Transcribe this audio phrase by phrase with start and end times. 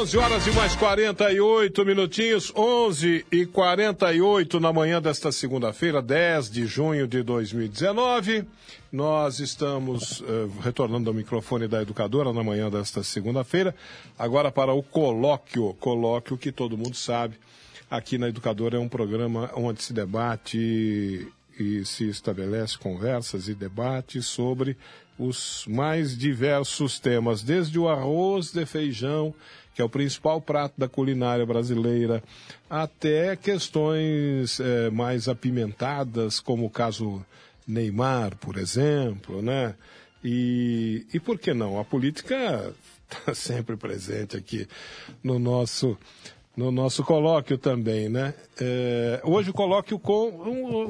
[0.00, 6.64] 11 horas e mais 48 minutinhos, 11 e 48 na manhã desta segunda-feira, 10 de
[6.64, 8.46] junho de 2019.
[8.90, 13.74] Nós estamos uh, retornando ao microfone da educadora na manhã desta segunda-feira,
[14.18, 17.36] agora para o colóquio, colóquio que todo mundo sabe.
[17.90, 24.24] Aqui na Educadora é um programa onde se debate e se estabelece conversas e debates
[24.24, 24.78] sobre
[25.18, 29.34] os mais diversos temas, desde o arroz de feijão
[29.74, 32.22] que é o principal prato da culinária brasileira,
[32.68, 37.24] até questões é, mais apimentadas, como o caso
[37.66, 39.74] Neymar, por exemplo, né?
[40.22, 41.78] E, e por que não?
[41.78, 42.74] A política
[43.08, 44.66] está sempre presente aqui
[45.22, 45.96] no nosso
[46.56, 48.34] no nosso colóquio também, né?
[48.60, 50.30] É, hoje o colóquio com.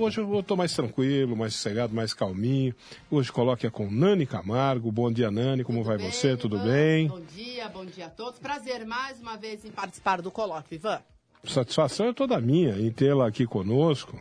[0.00, 2.74] Hoje eu estou mais tranquilo, mais sossegado, mais calminho.
[3.10, 4.90] Hoje o colóquio é com Nani Camargo.
[4.90, 5.62] Bom dia, Nani.
[5.62, 6.36] Como Tudo vai bem, você?
[6.36, 6.64] Tudo Ivan?
[6.64, 7.08] bem?
[7.08, 8.40] Bom dia, bom dia a todos.
[8.40, 11.00] Prazer mais uma vez em participar do colóquio, Ivan.
[11.44, 14.20] Satisfação é toda minha em tê-la aqui conosco.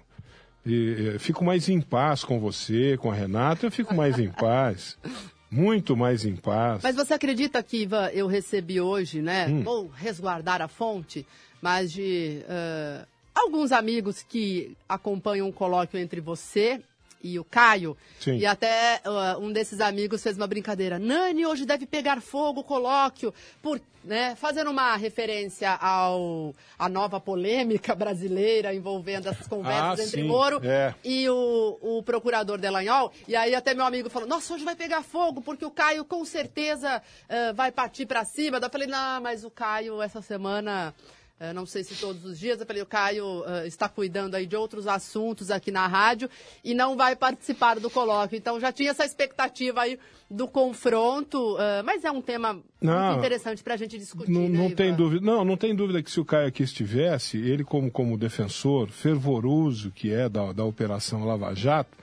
[0.65, 3.65] E, fico mais em paz com você, com a Renata.
[3.65, 4.97] Eu fico mais em paz.
[5.51, 6.81] Muito mais em paz.
[6.83, 9.47] Mas você acredita que, Ivan, eu recebi hoje, né?
[9.47, 9.63] Hum.
[9.63, 11.25] Vou resguardar a fonte,
[11.61, 16.81] mas de eh, alguns amigos que acompanham o colóquio entre você
[17.21, 17.97] e o Caio.
[18.19, 18.37] Sim.
[18.37, 20.97] E até eh, um desses amigos fez uma brincadeira.
[20.97, 27.19] Nani, hoje deve pegar fogo o colóquio, por, né, fazendo uma referência ao a nova
[27.19, 30.95] polêmica brasileira envolvendo essas conversas Ah, entre sim, Moro é.
[31.03, 33.11] e o, o procurador Delanhol.
[33.27, 36.23] E aí até meu amigo falou, nossa, hoje vai pegar fogo, porque o Caio com
[36.23, 38.59] certeza eh, vai partir para cima.
[38.59, 40.93] Daí eu falei, não, mas o Caio essa semana...
[41.39, 44.45] eh, não sei se todos os dias, eu falei, o Caio eh, está cuidando aí
[44.45, 46.29] de outros assuntos aqui na rádio
[46.63, 48.37] e não vai participar do colóquio.
[48.37, 49.97] Então já tinha essa expectativa aí
[50.29, 54.31] do confronto, eh, mas é um tema Não, muito interessante para a gente discutir.
[54.31, 54.97] Não, né, não tem Ivan?
[54.97, 55.25] dúvida.
[55.25, 59.91] Não, não tem dúvida que se o Caio aqui estivesse, ele como, como defensor fervoroso
[59.91, 61.97] que é da, da Operação Lava Jato,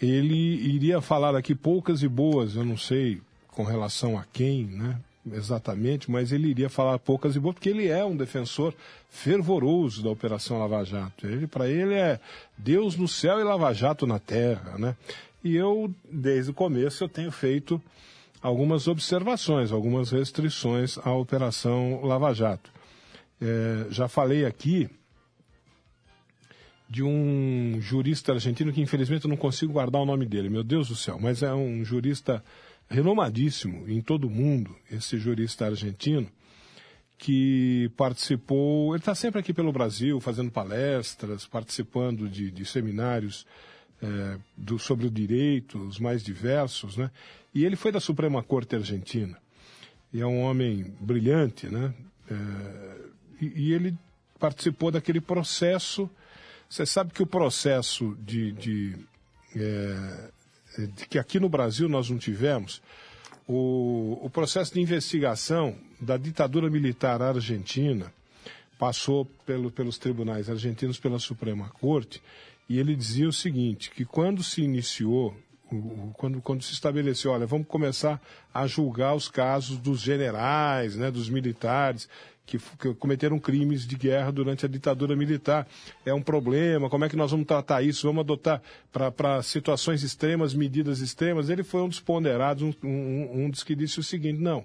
[0.00, 0.34] ele
[0.74, 4.98] iria falar aqui poucas e boas, eu não sei com relação a quem, né?
[5.30, 8.74] Exatamente, mas ele iria falar poucas e boas, porque ele é um defensor
[9.08, 11.26] fervoroso da Operação Lava Jato.
[11.26, 12.18] Ele, para ele, é
[12.58, 14.96] Deus no céu e Lava Jato na terra, né?
[15.44, 17.80] E eu, desde o começo, eu tenho feito
[18.40, 22.72] algumas observações, algumas restrições à Operação Lava Jato.
[23.40, 24.90] É, já falei aqui
[26.88, 30.88] de um jurista argentino que infelizmente eu não consigo guardar o nome dele, meu Deus
[30.88, 32.44] do céu, mas é um jurista
[32.88, 36.28] renomadíssimo em todo o mundo, esse jurista argentino,
[37.18, 43.46] que participou, ele está sempre aqui pelo Brasil, fazendo palestras, participando de, de seminários
[44.02, 47.10] eh, do- sobre o direito, os mais diversos, né?
[47.54, 49.38] E ele foi da Suprema Corte Argentina.
[50.12, 51.94] E é um homem brilhante, né?
[52.28, 53.00] Eh,
[53.40, 53.96] e, e ele
[54.40, 56.10] participou daquele processo.
[56.68, 58.96] Você sabe que o processo de, de,
[59.54, 60.32] de
[61.08, 62.82] que aqui no Brasil nós não tivemos,
[63.46, 68.12] o, o processo de investigação da ditadura militar argentina
[68.78, 72.22] passou pelo, pelos tribunais argentinos pela Suprema Corte
[72.68, 75.36] e ele dizia o seguinte, que quando se iniciou,
[76.14, 78.20] quando, quando se estabeleceu, olha, vamos começar
[78.52, 82.08] a julgar os casos dos generais, né, dos militares,
[82.44, 85.66] que, que cometeram crimes de guerra durante a ditadura militar.
[86.04, 88.06] É um problema, como é que nós vamos tratar isso?
[88.06, 88.60] Vamos adotar
[88.90, 91.48] para situações extremas, medidas extremas?
[91.48, 94.64] Ele foi um dos ponderados, um, um, um dos que disse o seguinte, não,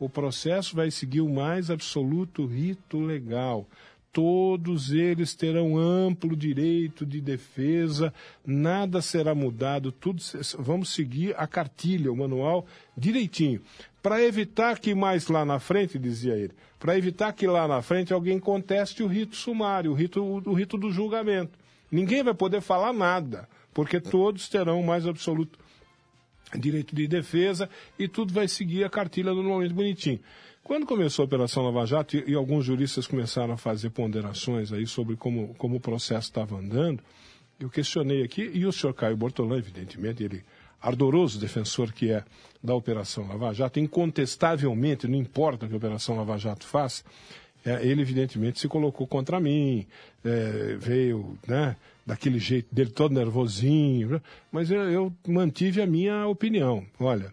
[0.00, 3.68] O processo vai seguir o mais absoluto rito legal.
[4.12, 8.12] Todos eles terão amplo direito de defesa,
[8.44, 10.20] nada será mudado, tudo
[10.58, 12.66] vamos seguir a cartilha, o manual
[12.96, 13.62] direitinho,
[14.02, 18.12] para evitar que mais lá na frente, dizia ele, para evitar que lá na frente
[18.12, 21.56] alguém conteste o rito sumário, o rito, o rito do julgamento.
[21.88, 25.56] Ninguém vai poder falar nada, porque todos terão o mais absoluto
[26.58, 30.20] direito de defesa e tudo vai seguir a cartilha normalmente bonitinho.
[30.62, 34.86] Quando começou a Operação Lava Jato, e, e, alguns juristas começaram a fazer ponderações aí
[34.86, 37.02] sobre como, como o processo estava andando,
[37.58, 40.44] eu questionei aqui, e o senhor Caio Bortolã, evidentemente, ele,
[40.80, 42.24] ardoroso defensor que é
[42.62, 47.04] da Operação Lava Jato, incontestavelmente, não importa o que a Operação Lava Jato faça,
[47.64, 49.86] é, ele evidentemente se colocou contra mim,
[50.24, 54.20] é, veio né, daquele jeito dele todo nervosinho, né,
[54.50, 56.86] mas eu, eu mantive a minha opinião.
[56.98, 57.26] Olha,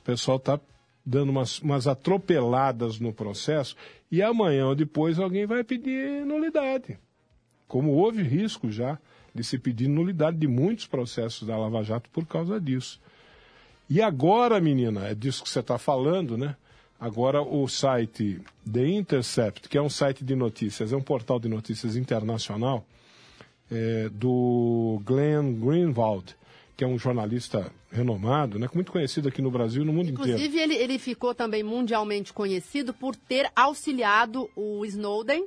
[0.00, 0.58] o pessoal está
[1.04, 3.76] dando umas, umas atropeladas no processo
[4.10, 6.98] e amanhã ou depois alguém vai pedir nulidade.
[7.68, 8.98] Como houve risco já
[9.34, 13.00] de se pedir nulidade de muitos processos da Lava Jato por causa disso.
[13.90, 16.56] E agora, menina, é disso que você está falando, né?
[16.98, 18.40] Agora o site
[18.70, 22.86] The Intercept, que é um site de notícias, é um portal de notícias internacional,
[23.70, 26.34] é, do Glenn Greenwald,
[26.76, 30.36] que é um jornalista renomado, né, muito conhecido aqui no Brasil e no mundo Inclusive,
[30.36, 30.54] inteiro.
[30.54, 35.46] Inclusive, ele, ele ficou também mundialmente conhecido por ter auxiliado o Snowden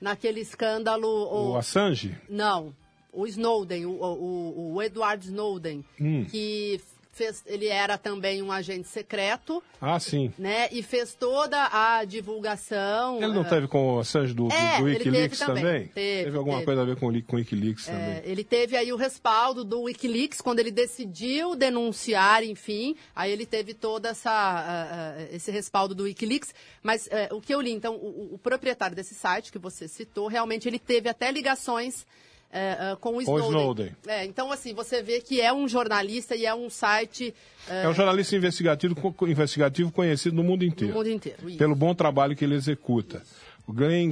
[0.00, 1.06] naquele escândalo...
[1.06, 2.16] O, o Assange?
[2.28, 2.74] Não,
[3.12, 6.24] o Snowden, o, o, o Edward Snowden, hum.
[6.24, 6.80] que
[7.16, 9.62] fez, ele era também um agente secreto.
[9.80, 10.32] Ah, sim.
[10.38, 10.68] Né?
[10.70, 13.16] E fez toda a divulgação.
[13.16, 13.48] Ele não uh...
[13.48, 15.62] teve com o Assange do, é, do Wikileaks também?
[15.62, 15.86] também?
[15.88, 16.66] Teve, teve alguma teve.
[16.66, 18.30] coisa a ver com, com o Wikileaks é, também?
[18.30, 22.94] Ele teve aí o respaldo do Wikileaks quando ele decidiu denunciar, enfim.
[23.14, 26.54] Aí ele teve toda essa uh, uh, esse respaldo do Wikileaks.
[26.82, 30.68] Mas o que eu li, então, o, o proprietário desse site que você citou, realmente
[30.68, 32.06] ele teve até ligações
[32.52, 33.46] é, uh, com o Snowden.
[33.46, 33.96] O Snowden.
[34.06, 37.34] É, então, assim, você vê que é um jornalista e é um site...
[37.68, 37.72] Uh...
[37.72, 40.92] É um jornalista investigativo, investigativo conhecido no mundo inteiro.
[40.92, 41.58] No mundo inteiro, isso.
[41.58, 43.22] Pelo bom trabalho que ele executa.
[43.66, 44.10] O Glenn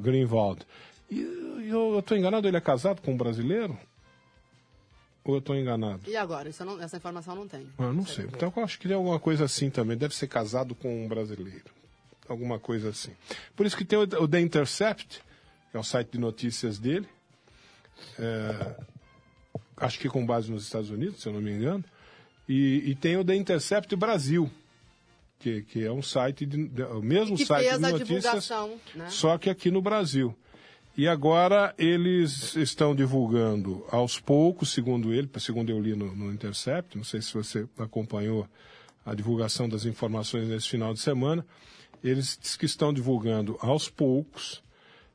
[0.00, 0.66] Greenwald.
[1.10, 1.20] E
[1.68, 3.78] eu estou enganado, ele é casado com um brasileiro?
[5.24, 6.02] Ou eu estou enganado?
[6.06, 6.50] E agora?
[6.60, 7.66] Não, essa informação não tem.
[7.78, 8.26] Ah, não sei.
[8.26, 9.96] Então eu acho que ele é alguma coisa assim também.
[9.96, 11.64] Deve ser casado com um brasileiro.
[12.28, 13.10] Alguma coisa assim.
[13.54, 15.20] Por isso que tem o, o The Intercept,
[15.70, 17.08] que é o site de notícias dele
[18.18, 18.76] é,
[19.76, 21.84] acho que com base nos Estados Unidos, se eu não me engano,
[22.48, 24.50] e, e tem o The Intercept Brasil,
[25.38, 28.50] que, que é um site, de, de, o mesmo que site fez de a notícias,
[28.94, 29.08] né?
[29.10, 30.34] só que aqui no Brasil.
[30.96, 36.96] E agora eles estão divulgando aos poucos, segundo ele, segundo eu li no, no Intercept,
[36.96, 38.48] não sei se você acompanhou
[39.04, 41.46] a divulgação das informações nesse final de semana,
[42.02, 44.62] eles que estão divulgando aos poucos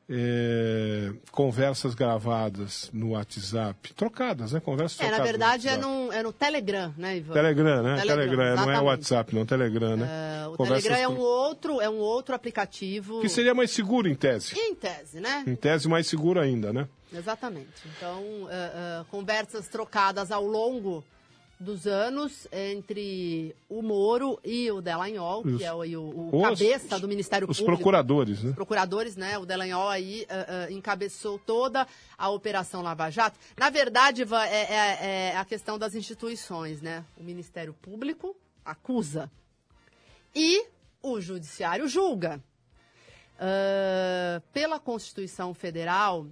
[0.08, 4.60] é, conversas gravadas no WhatsApp, trocadas, né?
[4.60, 5.18] Conversas é, trocadas.
[5.18, 7.32] na verdade no é, no, é no Telegram, né, Ivan?
[7.32, 7.96] Telegram, né?
[8.00, 10.06] Telegram, Telegram não é WhatsApp, não, Telegram, né?
[10.46, 13.20] Uh, o Conversas Telegram é um, outro, é um outro aplicativo.
[13.20, 14.58] Que seria mais seguro em tese.
[14.58, 15.44] Em tese, né?
[15.46, 16.88] Em tese, mais seguro ainda, né?
[17.12, 17.68] Exatamente.
[17.96, 21.04] Então, uh, uh, conversas trocadas ao longo
[21.62, 25.58] dos anos entre o Moro e o Delanhol, Isso.
[25.58, 27.72] que é o, o, o cabeça do Ministério os Público.
[27.72, 28.50] Os procuradores, né?
[28.50, 29.38] Os procuradores, né?
[29.38, 31.86] O Delanhol aí uh, uh, encabeçou toda
[32.18, 33.38] a Operação Lava Jato.
[33.56, 37.04] Na verdade, Ivan, é, é, é, a questão das instituições, né?
[37.16, 39.30] O Ministério Público acusa
[40.34, 40.66] e
[41.02, 42.42] o Judiciário julga.
[43.38, 46.26] Uh, pela Constituição Federal,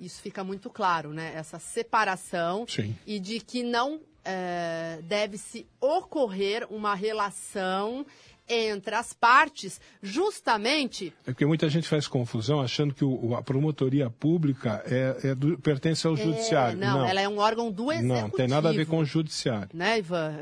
[0.00, 1.32] isso fica muito claro, né?
[1.36, 2.96] Essa separação Sim.
[3.06, 8.06] e de que não é, deve-se ocorrer uma relação
[8.48, 11.12] entre as partes, justamente.
[11.26, 15.58] É porque muita gente faz confusão achando que o, a promotoria pública é, é do,
[15.58, 16.78] pertence ao é, judiciário.
[16.78, 18.20] Não, não, ela é um órgão do executivo.
[18.20, 19.70] Não, tem nada a ver com o judiciário.
[19.72, 20.34] Né, Ivan?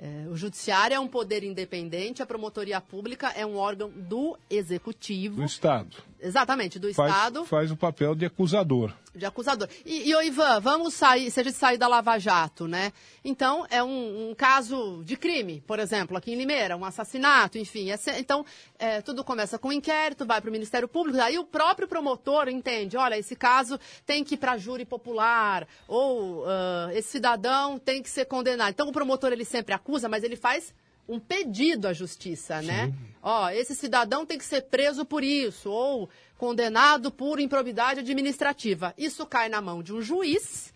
[0.00, 5.36] É, o judiciário é um poder independente, a promotoria pública é um órgão do executivo.
[5.36, 5.96] Do Estado.
[6.20, 7.44] Exatamente, do faz, Estado.
[7.44, 8.94] Faz o papel de acusador.
[9.18, 9.68] De acusador.
[9.84, 12.92] E, e Ivan, vamos sair, se a gente sair da Lava Jato, né?
[13.24, 17.90] Então, é um, um caso de crime, por exemplo, aqui em Limeira, um assassinato, enfim.
[17.90, 18.44] É, então,
[18.78, 22.48] é, tudo começa com um inquérito, vai para o Ministério Público, aí o próprio promotor
[22.48, 28.02] entende, olha, esse caso tem que ir para júri popular, ou uh, esse cidadão tem
[28.02, 28.70] que ser condenado.
[28.70, 30.72] Então, o promotor, ele sempre acusa, mas ele faz
[31.08, 32.86] um pedido à justiça, né?
[32.86, 32.90] Sim.
[32.90, 32.94] né?
[33.22, 38.94] Ó, esse cidadão tem que ser preso por isso, ou condenado por improbidade administrativa.
[38.96, 40.72] Isso cai na mão de um juiz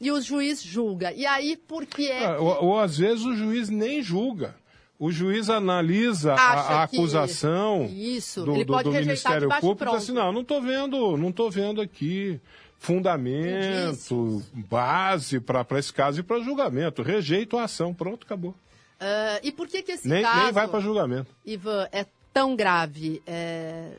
[0.00, 1.12] e o juiz julga.
[1.12, 2.26] E aí, por que é.
[2.26, 4.54] Ah, ou, ou, às vezes o juiz nem julga.
[4.98, 9.84] O juiz analisa a, a acusação Isso, do, ele do- pode do rejeitar Ministério Público
[9.84, 12.40] e diz assim, não, não estou vendo, não tô vendo aqui
[12.78, 17.02] fundamento, base para esse caso e para julgamento.
[17.02, 18.54] Rejeito a ação, pronto, acabou.
[19.00, 21.30] Ah, e por que que esse Nem, caso, nem vai para julgamento.
[21.44, 23.22] Ivan, é tão grave?
[23.26, 23.92] É,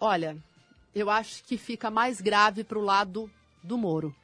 [0.00, 0.36] Olha,
[0.94, 3.30] eu acho que fica mais grave para o lado
[3.62, 4.14] do Moro.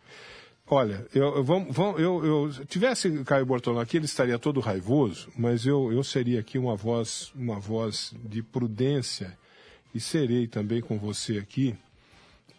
[0.69, 4.59] Olha, eu, eu, vamos, vamos- eu, eu- se tivesse Caio Bortolão aqui, ele estaria todo
[4.59, 9.39] raivoso, mas eu, eu seria aqui uma voz, uma voz de prudência
[9.95, 11.77] e serei também com você aqui,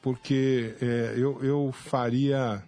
[0.01, 2.63] porque é, eu, eu faria,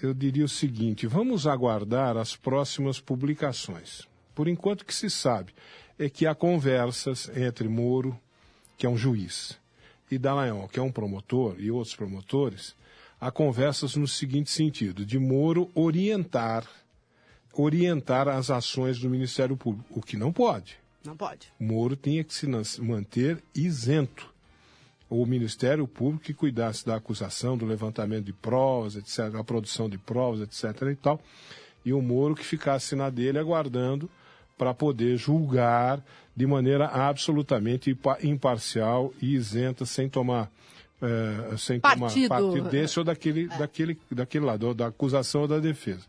[0.00, 4.06] eu diria o seguinte: vamos aguardar as próximas publicações.
[4.34, 5.52] Por enquanto, o que se sabe
[5.98, 8.18] é que há conversas entre Moro,
[8.76, 9.58] que é um juiz,
[10.10, 12.74] e Dallagnol, que é um promotor, e outros promotores,
[13.20, 16.64] há conversas no seguinte sentido, de Moro orientar,
[17.52, 20.78] orientar as ações do Ministério Público, o que não pode.
[21.04, 21.52] Não pode.
[21.58, 22.46] Moro tinha que se
[22.80, 24.32] manter isento.
[25.10, 29.96] O Ministério Público que cuidasse da acusação, do levantamento de provas, etc., a produção de
[29.96, 30.82] provas, etc.
[30.92, 31.20] e tal.
[31.84, 34.10] E o Moro que ficasse na dele aguardando
[34.58, 36.04] para poder julgar
[36.36, 40.50] de maneira absolutamente impa- imparcial e isenta, sem tomar,
[41.00, 42.28] eh, sem Partido.
[42.28, 46.02] tomar partido desse ou daquele, daquele, daquele lado, ou da acusação ou da defesa.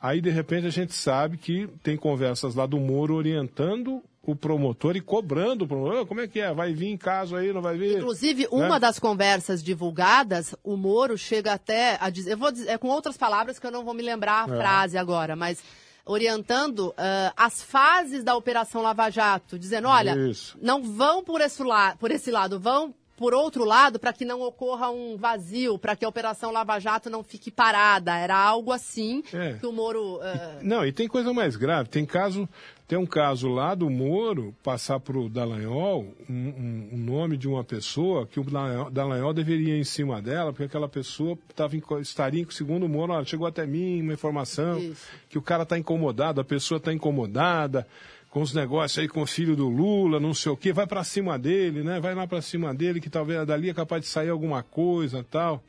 [0.00, 4.94] Aí, de repente, a gente sabe que tem conversas lá do Moro orientando o promotor
[4.94, 6.00] e cobrando o promotor.
[6.02, 6.52] "Ah, Como é que é?
[6.52, 7.96] Vai vir em caso aí, não vai vir?
[7.98, 8.78] Inclusive, uma Né?
[8.80, 13.16] das conversas divulgadas, o Moro chega até a dizer, eu vou dizer, é com outras
[13.16, 14.56] palavras que eu não vou me lembrar a É.
[14.58, 15.62] frase agora, mas
[16.04, 20.56] orientando ah, as fases da Operação Lava Jato, dizendo, olha, Isso.
[20.60, 24.40] não vão por esse, la por esse lado, vão por outro lado para que não
[24.40, 28.16] ocorra um vazio, para que a Operação Lava Jato não fique parada.
[28.16, 29.54] Era algo assim É.
[29.54, 30.20] que o Moro...
[30.22, 31.88] ah, Não, e tem coisa mais grave.
[31.88, 32.48] Tem caso,
[32.86, 37.48] tem um caso lá do Moro passar para o Dallagnol um, um- um nome de
[37.48, 38.44] uma pessoa que o
[38.90, 43.12] Dallagnol, deveria ir em cima dela, porque aquela pessoa tava, inco- estaria, segundo o Moro,
[43.26, 45.06] chegou até mim uma informação Isso.
[45.28, 47.86] que o cara está incomodado, a pessoa está incomodada
[48.30, 51.02] com os negócios aí com o filho do Lula, não sei o quê, vai para
[51.04, 51.98] cima dele, né?
[52.00, 55.62] Vai lá para cima dele, que talvez dali é capaz de sair alguma coisa tal.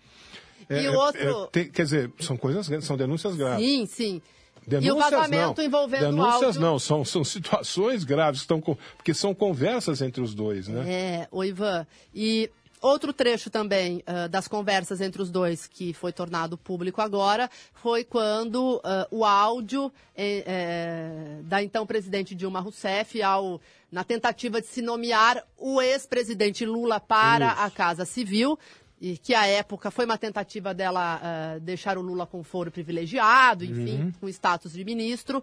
[0.70, 3.66] E o outro- tem- quer dizer, são coisas, são denúncias graves.
[3.66, 4.22] sim, sim.
[4.68, 5.66] Denúncias, e o vazamento não.
[5.66, 6.62] envolvendo Denúncias áudio...
[6.62, 10.84] não, são, são situações graves, estão com, porque são conversas entre os dois, né?
[10.88, 11.88] É, o Ivan.
[12.14, 17.50] E outro trecho também ah, das conversas entre os dois que foi tornado público agora
[17.74, 23.60] foi quando ah, o áudio eh, eh, da então presidente Dilma Rousseff ao
[23.92, 27.62] na tentativa de se nomear o ex-presidente Lula para Isso.
[27.62, 28.58] a Casa Civil
[29.02, 33.64] e que à época foi uma tentativa dela ah, deixar o Lula com foro privilegiado,
[33.64, 34.12] enfim, Uhum.
[34.20, 35.42] com status de ministro.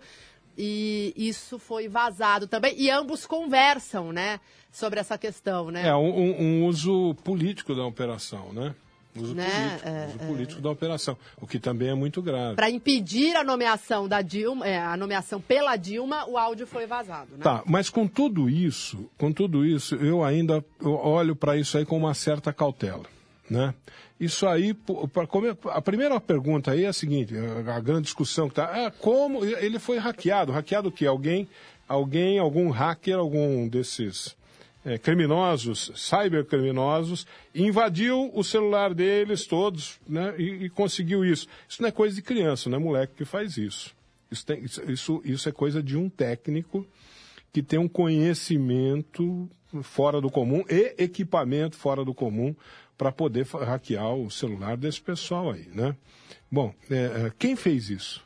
[0.58, 2.74] E isso foi vazado também.
[2.78, 4.40] E ambos conversam, né,
[4.72, 5.86] sobre essa questão, né?
[5.88, 8.74] É um, um- uso político da operação, né?
[9.18, 9.44] Uso Né?
[9.46, 12.54] político, É, uso político da operação, o que também é muito grave.
[12.56, 17.30] Para impedir a nomeação da Dilma, é, a nomeação pela Dilma, o áudio foi vazado,
[17.32, 17.42] né?
[17.42, 21.96] Tá, mas com tudo isso, com tudo isso, eu ainda olho para isso aí com
[21.96, 23.04] uma certa cautela,
[23.48, 23.74] né?
[24.18, 24.74] Isso aí,
[25.12, 28.70] pra come- a primeira pergunta aí é a seguinte, a, a grande discussão que tá,
[28.76, 31.06] é como ele foi hackeado, hackeado o quê?
[31.06, 31.48] Alguém,
[31.86, 34.34] alguém, algum hacker, algum desses
[34.84, 40.34] é, criminosos, cybercriminosos, invadiu o celular deles todos, né?
[40.38, 41.46] E, e conseguiu isso.
[41.68, 43.94] Isso não é coisa de criança, não é moleque que faz isso.
[44.30, 46.86] Isso, tem- isso, isso é coisa de um técnico
[47.52, 49.48] que tem um conhecimento
[49.82, 52.54] fora do comum e equipamento fora do comum
[52.96, 55.94] para poder hackear o celular desse pessoal aí, né?
[56.50, 56.94] Bom, é,
[57.26, 58.24] é, quem fez isso?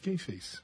[0.00, 0.62] Quem fez?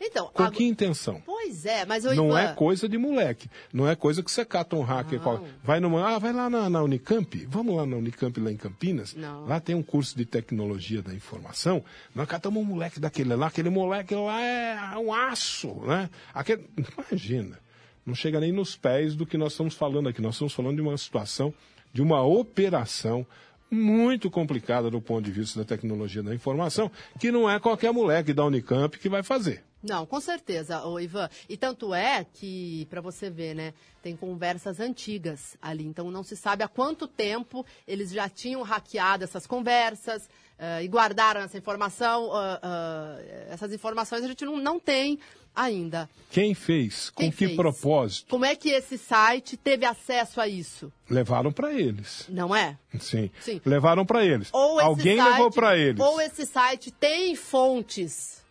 [0.00, 1.22] Então, Com ago- que intenção?
[1.24, 3.48] pois é, mas eu Não Ivan, é coisa de moleque.
[3.72, 5.18] Não é coisa que você cata um hacker.
[5.20, 6.14] qual- Vai numa.
[6.14, 7.46] Ah, vai lá na, na Unicamp.
[7.46, 9.14] Vamos lá na Unicamp, lá em Campinas.
[9.14, 9.46] Não.
[9.46, 11.82] Lá tem um curso de tecnologia da informação.
[12.14, 13.46] Nós catamos um moleque daquele lá.
[13.46, 16.10] Aquele moleque lá é um aço, né?
[16.34, 16.68] Aquele...
[17.10, 17.58] Imagina.
[18.06, 20.20] Não chega nem nos pés do que nós estamos falando aqui.
[20.20, 21.54] Nós estamos falando de uma situação,
[21.92, 23.26] de uma operação
[23.70, 28.32] muito complicada do ponto de vista da tecnologia da informação, que não é qualquer moleque
[28.32, 29.64] da Unicamp que vai fazer.
[29.82, 31.28] Não, com certeza, ô Ivan.
[31.46, 35.84] E tanto é que, para você ver, né, tem conversas antigas ali.
[35.84, 40.26] Então não se sabe há quanto tempo eles já tinham hackeado essas conversas
[40.58, 42.30] eh, e guardaram essa informação.
[42.32, 43.18] ah, ah,
[43.50, 45.18] essas informações a gente não, não tem
[45.54, 46.08] ainda.
[46.30, 47.10] Quem fez?
[47.10, 47.56] Com Quem que fez?
[47.56, 48.26] propósito?
[48.28, 50.92] Como é que esse site teve acesso a isso?
[51.08, 52.26] Levaram para eles.
[52.28, 52.76] Não é?
[52.98, 53.30] Sim.
[53.40, 53.60] Sim.
[53.64, 54.48] Levaram para eles.
[54.52, 56.00] Ou Alguém site- levou para eles.
[56.00, 58.42] Ou esse site tem fontes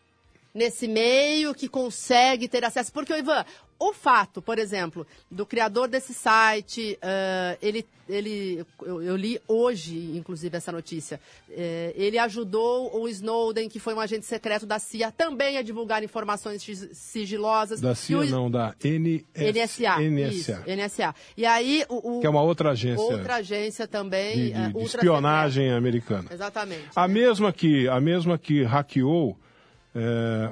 [0.54, 2.94] nesse meio, que consegue ter acesso.
[2.94, 3.44] Porque, Ivan,
[3.84, 10.16] o fato, por exemplo, do criador desse site, uh, ele, ele eu, eu, li hoje,
[10.16, 11.20] inclusive, essa notícia.
[11.50, 16.02] Uh, ele ajudou o Snowden, que foi um agente secreto da CIA, também a divulgar
[16.02, 16.64] informações
[16.94, 17.82] sigilosas.
[17.82, 19.98] Da CIA, o, não, da NS, NSA.
[20.00, 20.32] NSA.
[20.32, 21.16] Isso, NSA.
[21.36, 23.04] E aí, o, o, que é uma outra agência.
[23.04, 24.36] Outra agência também.
[24.36, 25.78] De, de, uh, de espionagem secreta.
[25.78, 26.30] americana.
[26.32, 26.88] Exatamente.
[26.96, 29.38] A mesma que, a mesma que hackeou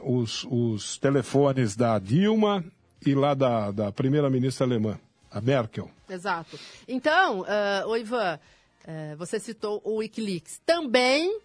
[0.04, 2.64] os, os telefones da Dilma
[3.06, 5.90] e lá da, da primeira-ministra alemã, a Merkel.
[6.10, 6.60] Exato.
[6.88, 8.40] Então, uh, Ivan,
[8.86, 10.62] uh, você citou o Wikileaks.
[10.66, 11.40] Também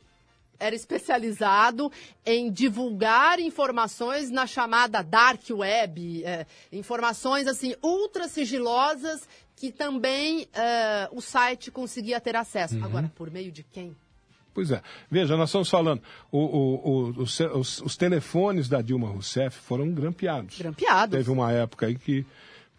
[0.59, 1.93] era especializado
[2.25, 11.17] em divulgar informações na chamada dark web, uh, informações assim ultra sigilosas que também uh,
[11.17, 12.77] o site conseguia ter acesso.
[12.77, 12.85] Uhum.
[12.85, 13.97] Agora, por meio de quem?
[14.57, 14.81] Pois é.
[15.11, 16.01] Veja, nós estamos falando,
[16.33, 20.57] o, o, o, os, os, os, telefones da Dilma Rousseff foram grampeados.
[20.57, 21.15] Grampeados.
[21.15, 22.25] Teve uma época aí que,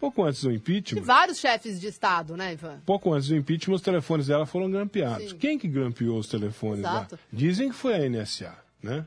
[0.00, 1.00] pouco antes do impeachment...
[1.00, 2.80] E vários chefes de Estado, né, Ivan?
[2.84, 5.30] Pouco antes do impeachment, os telefones dela foram grampeados.
[5.30, 5.36] Sim.
[5.36, 7.14] Quem que grampeou os telefones Exato.
[7.14, 7.20] lá?
[7.32, 9.04] Dizem que foi a NSA, né?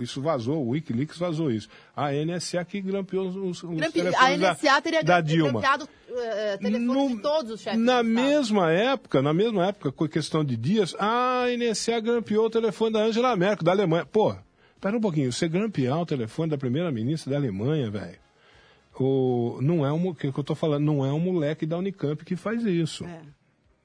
[0.00, 1.68] Isso vazou, o Wikileaks vazou isso.
[1.96, 3.92] A NSA que grampeou os, os Grampe...
[3.92, 5.52] telefones A NSA da, teria da Dilma.
[5.52, 10.08] grampeado uh, telefones no, de todos os chefes Na mesma época, na mesma época, com
[10.08, 14.04] questão de dias, a NSA grampeou o telefone da Angela Merkel, da Alemanha.
[14.04, 14.34] Pô,
[14.74, 18.18] espera um pouquinho, você grampear o telefone da primeira-ministra da Alemanha, velho.
[19.00, 22.34] O, não é um, que eu tô falando, não é um moleque da Unicamp que
[22.34, 23.04] faz isso.
[23.04, 23.37] É.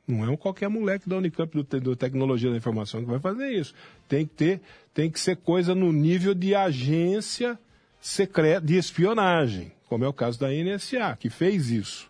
[0.08, 3.74] Não é qualquer moleque da Unicamp do, do, Tecnologia da Informação que vai fazer isso.
[4.08, 4.62] Tem que ter,
[4.94, 7.58] tem que ser coisa no nível de agência
[8.02, 12.10] secreta de espionagem, como é o caso da NSA, que fez isso.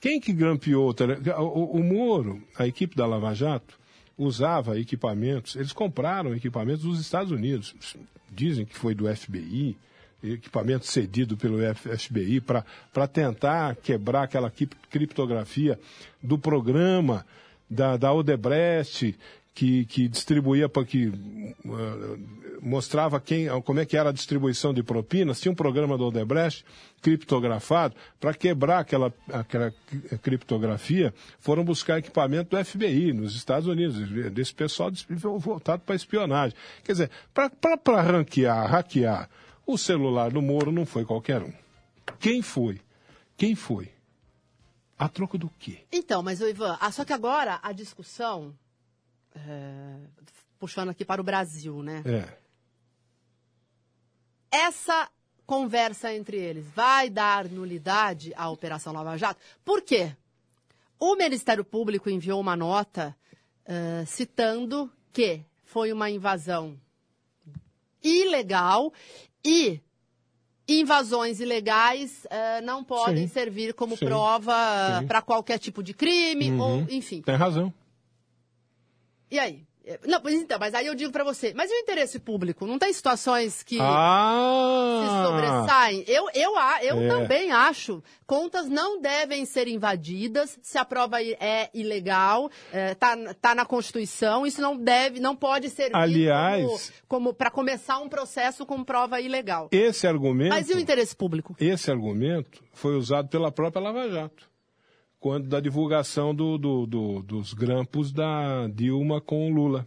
[0.00, 3.78] Quem que grampeou o, o, o Moro, a equipe da Lava Jato,
[4.16, 7.74] usava equipamentos, eles compraram equipamentos dos Estados Unidos.
[8.30, 9.76] Dizem que foi do FBI,
[10.22, 14.52] equipamento cedido pelo FBI para tentar quebrar aquela
[14.90, 15.78] criptografia
[16.22, 17.26] do programa
[17.68, 19.16] da, da Odebrecht,
[19.54, 22.18] que, que distribuía para que uh,
[22.62, 26.64] mostrava quem, como é que era a distribuição de propinas, tinha um programa do Odebrecht
[27.02, 27.94] criptografado.
[28.20, 29.74] Para quebrar aquela, aquela
[30.22, 33.98] criptografia, foram buscar equipamento do FBI nos Estados Unidos,
[34.32, 34.90] desse pessoal
[35.38, 36.56] voltado para espionagem.
[36.84, 39.28] Quer dizer, para ranquear, hackear
[39.66, 41.52] o celular do Moro não foi qualquer um.
[42.18, 42.80] Quem foi?
[43.36, 43.92] Quem foi?
[44.98, 45.84] A troco do quê?
[45.90, 48.56] Então, mas, Ivan, ah, só que agora a discussão,
[49.34, 49.96] é,
[50.58, 52.02] puxando aqui para o Brasil, né?
[52.06, 52.42] É.
[54.50, 55.10] Essa
[55.46, 59.40] conversa entre eles vai dar nulidade à Operação Lava Jato?
[59.64, 60.14] Por quê?
[60.98, 63.16] O Ministério Público enviou uma nota
[63.66, 66.78] uh, citando que foi uma invasão
[68.02, 68.92] ilegal
[69.44, 69.80] e
[70.68, 74.54] invasões ilegais uh, não podem sim, servir como sim, prova
[75.06, 76.60] para qualquer tipo de crime uhum.
[76.60, 77.20] ou enfim.
[77.22, 77.72] Tem razão.
[79.30, 79.64] E aí?
[79.84, 82.66] É, não, pois então, mas aí eu digo para você, mas e o interesse público?
[82.66, 86.04] Não tem situações que ah, se sobressaem?
[86.06, 87.08] Eu, eu, eu é.
[87.08, 88.02] também acho.
[88.24, 94.46] Contas não devem ser invadidas se a prova é ilegal, é, tá, tá na Constituição,
[94.46, 99.20] isso não deve, não pode ser Aliás, como, como para começar um processo com prova
[99.20, 99.68] ilegal.
[99.72, 100.50] Esse argumento.
[100.50, 101.56] Mas e o interesse público?
[101.58, 104.51] Esse argumento foi usado pela própria Lava Jato
[105.22, 109.86] quando da divulgação do, do, do, dos grampos da Dilma com o Lula.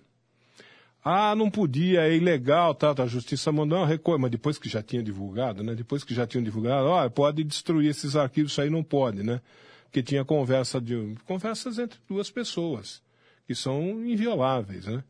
[1.03, 4.69] Ah, não podia, é ilegal, tá, tá a justiça mandou uma recolha, mas depois que
[4.69, 5.75] já tinha divulgado, né?
[5.75, 9.41] Depois que já tinham divulgado, ó, pode destruir esses arquivos, isso aí não pode, né?
[9.83, 13.03] Porque tinha conversa de conversas entre duas pessoas
[13.45, 15.03] que são invioláveis, né?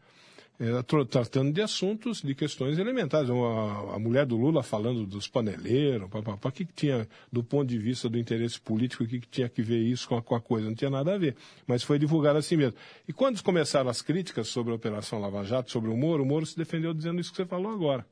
[0.60, 3.30] É, tratando de assuntos, de questões elementares.
[3.30, 7.78] A, a mulher do Lula falando dos paneleiros, o que, que tinha, do ponto de
[7.78, 10.42] vista do interesse político, o que, que tinha que ver isso com a, com a,
[10.42, 10.68] coisa?
[10.68, 11.36] Não tinha nada a ver.
[11.68, 12.78] Mas foi divulgado assim mesmo.
[13.08, 16.46] E quando começaram as críticas sobre a Operação Lava Jato, sobre o Moro, o Moro
[16.46, 18.06] se defendeu dizendo isso que você falou agora.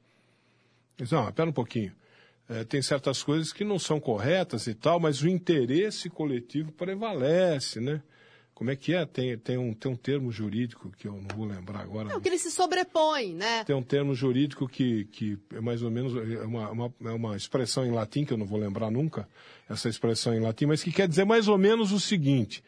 [0.97, 1.93] Ele disse, não, espera um pouquinho.
[2.49, 7.79] É, tem certas coisas que não são corretas e tal, mas o interesse coletivo prevalece,
[7.79, 8.01] né?
[8.53, 9.05] Como é que é?
[9.05, 12.09] Tem, tem, um, tem um termo jurídico que eu não vou lembrar agora.
[12.09, 13.63] Não, que ele se sobrepõe, né?
[13.63, 17.35] Tem um termo jurídico que, que é mais ou menos é uma, uma, é uma
[17.35, 19.27] expressão em latim, que eu não vou lembrar nunca,
[19.67, 22.63] essa expressão em latim, mas que quer dizer mais ou menos o seguinte: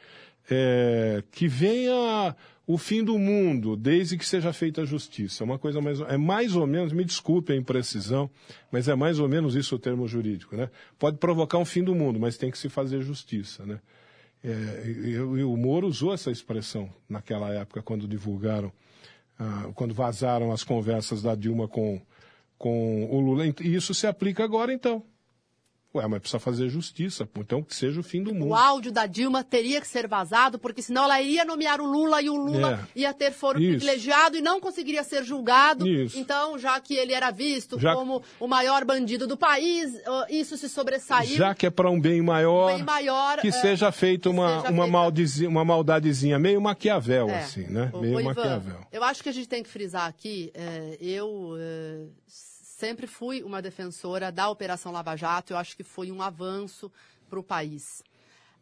[0.50, 2.36] é, que venha
[2.68, 5.44] o fim do mundo, desde que seja feita a justiça.
[5.44, 8.30] É uma coisa mais, é mais ou menos, me desculpe a imprecisão,
[8.72, 10.70] mas é mais ou menos isso o termo jurídico, né?
[10.98, 13.80] Pode provocar um fim do mundo, mas tem que se fazer justiça, né?
[14.48, 18.72] É, e, o Moro usou essa expressão naquela época, quando divulgaram,
[19.40, 22.00] ah, quando vazaram as conversas da Dilma com,
[22.56, 23.48] com o Lula.
[23.48, 25.04] E isso se aplica agora, então.
[25.96, 28.50] Ué, mas precisa fazer justiça, então que seja o fim do mundo.
[28.50, 32.22] O áudio da Dilma teria que ser vazado, porque senão ela iria nomear o Lula
[32.22, 33.00] e o Lula é.
[33.00, 33.70] ia ter foro Isso.
[33.70, 35.88] privilegiado e não conseguiria ser julgado.
[35.88, 36.20] Isso.
[36.20, 37.96] Então, já que ele era visto já...
[37.96, 39.94] como o maior bandido do país,
[40.30, 41.38] isso se sobressaiu.
[41.38, 44.62] Já que é para um bem maior, um bem maior que é, seja feita uma,
[44.64, 47.40] seja uma, maldizinha, uma maldadezinha, meio Maquiavel, é.
[47.40, 47.90] assim, né?
[47.94, 48.82] O, meio o Maquiavel.
[48.92, 52.02] eu acho que a gente tem que frisar aqui, é, eu é,
[52.76, 56.92] sempre fui uma defensora da Operação Lava Jato, eu acho que foi um avanço
[57.30, 58.04] para o país.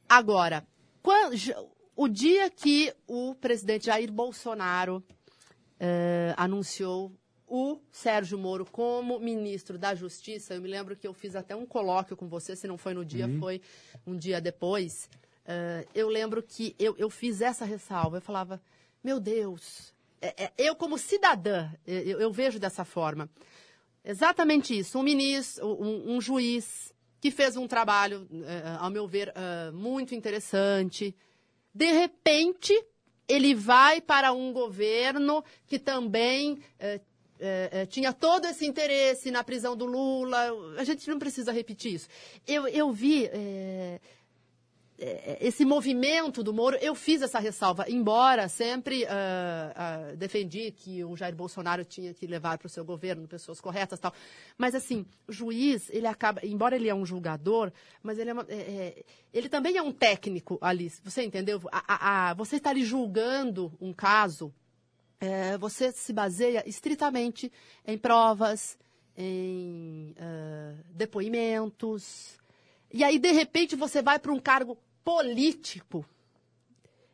[0.08, 0.66] Agora,
[1.02, 1.36] quando,
[1.96, 5.04] o dia que o presidente Jair Bolsonaro
[5.80, 7.12] eh, anunciou
[7.48, 11.66] o Sérgio Moro como ministro da Justiça, eu me lembro que eu fiz até um
[11.66, 13.40] colóquio com você, se não foi no dia, uhum.
[13.40, 13.62] foi
[14.06, 15.10] um dia depois.
[15.44, 18.62] Uh, eu lembro que eu, eu fiz essa ressalva, eu falava,
[19.04, 23.30] meu Deus, é, é, eu como cidadã, eu vejo dessa forma.
[24.04, 25.00] Exatamente isso.
[25.00, 30.14] Um ministro, um, um juiz que fez um trabalho, uh, ao meu ver, uh, muito
[30.14, 31.16] interessante.
[31.74, 32.74] De repente,
[33.30, 37.14] ele vai para um governo que também uh,
[37.90, 40.52] tinha todo esse interesse na prisão do Lula.
[40.78, 42.08] A gente não precisa repetir isso.
[42.46, 43.30] Eu, eu vi
[45.40, 49.08] esse movimento do Moro, eu fiz essa ressalva, embora sempre uh,
[50.14, 54.00] uh, defendi que o Jair Bolsonaro tinha que levar para o seu governo pessoas corretas
[54.00, 54.14] tal.
[54.58, 58.46] Mas, assim, o juiz, ele acaba, embora ele é um julgador, mas ele, é, uma,
[58.48, 60.90] é, é ele também é um técnico ali.
[61.04, 61.62] Você entendeu?
[61.72, 64.54] A, a, você está ali julgando um caso,
[65.20, 67.52] é, você se baseia estritamente
[67.86, 68.78] em provas,
[69.18, 72.40] em uh, depoimentos.
[72.92, 76.06] E aí, de repente, você vai para um cargo político.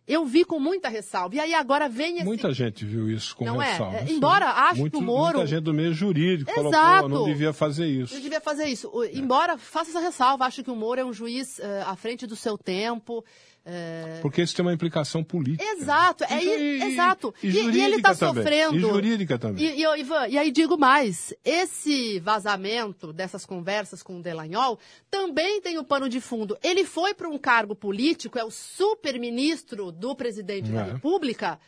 [0.08, 1.36] Eu vi com muita ressalva.
[1.36, 2.25] E aí agora vem esse...
[2.25, 3.73] Muita gente viu isso com não é?
[3.73, 3.97] ressalva.
[3.97, 4.06] É?
[4.10, 5.38] Embora acho Muito, que o Moro...
[5.38, 6.71] Muita gente do meio jurídico Exato.
[6.71, 8.15] falou, não devia fazer isso.
[8.15, 8.91] Não devia fazer isso.
[9.04, 9.15] É.
[9.15, 12.36] Embora faça essa ressalva, acho que o Moro é um juiz uh, à frente do
[12.36, 13.23] seu tempo.
[13.71, 14.19] É...
[14.21, 15.63] Porque isso tem uma implicação política.
[15.63, 17.34] Exato, é, e, exato.
[17.43, 18.75] E, e, e ele está sofrendo.
[18.75, 19.63] E jurídica também.
[19.63, 24.79] E, e, Ivan, e aí digo mais: esse vazamento dessas conversas com o Delanhol
[25.12, 26.58] também tem o um pano de fundo.
[26.63, 30.73] Ele foi para um cargo político, é o super-ministro do presidente é.
[30.73, 31.60] da República.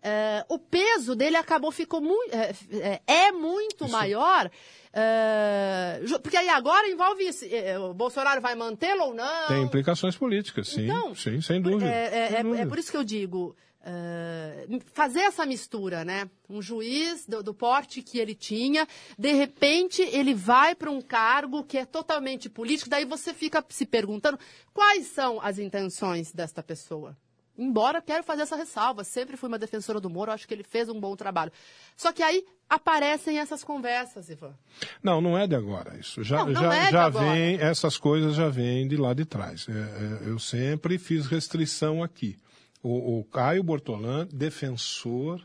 [0.00, 3.92] É, o peso dele acabou ficou muito é, é, é muito Isso.
[3.92, 4.48] maior
[4.88, 7.44] Uh, porque aí agora envolve isso.
[7.88, 9.46] O Bolsonaro vai mantê-lo ou não?
[9.46, 10.84] Tem implicações políticas, sim.
[10.84, 11.88] Então, sim, sem dúvida.
[11.88, 12.62] É, é, sem dúvida.
[12.62, 13.56] é por isso que eu digo.
[13.80, 16.28] Uh, fazer essa mistura, né?
[16.50, 21.62] Um juiz do, do, porte que ele tinha, de repente ele vai para um cargo
[21.62, 24.38] que é totalmente político, daí você fica se perguntando
[24.74, 27.16] quais são as intenções desta pessoa.
[27.58, 30.88] Embora quero fazer essa ressalva, sempre fui uma defensora do Moro, acho que ele fez
[30.88, 31.50] um bom trabalho.
[31.96, 34.54] Só que aí aparecem essas conversas, Ivan.
[35.02, 36.22] Não, não é de agora isso.
[36.22, 39.66] Já, não, não já, é já vem, essas coisas já vêm de lá de trás.
[39.68, 42.36] É, é, eu sempre fiz restrição aqui.
[42.80, 45.44] O, o Caio Bortolan, defensor,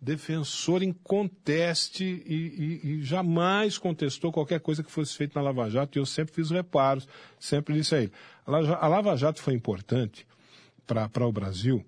[0.00, 5.98] defensor inconteste e, e, e jamais contestou qualquer coisa que fosse feita na Lava Jato,
[5.98, 7.08] e eu sempre fiz reparos,
[7.40, 8.12] sempre disse a ele.
[8.46, 10.30] A Lava Jato foi importante
[10.86, 11.84] para o Brasil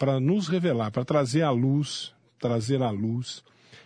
[0.00, 3.44] para nos revelar, para trazer à luz, trazer à luz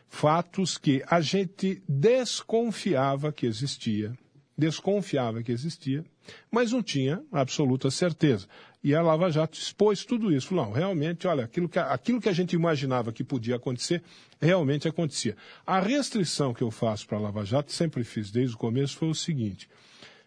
[0.08, 4.16] fatos que a gente desconfiava que existia,
[4.56, 6.04] desconfiava que existia,
[6.52, 8.46] mas não tinha absoluta certeza.
[8.80, 10.54] E a Lava Jato expôs tudo isso.
[10.54, 14.00] Não, realmente, olha, aquilo que, aquilo que a gente imaginava que podia acontecer,
[14.40, 15.36] realmente acontecia.
[15.66, 19.08] A restrição que eu faço para a Lava Jato, sempre fiz desde o começo, foi
[19.08, 19.68] o seguinte: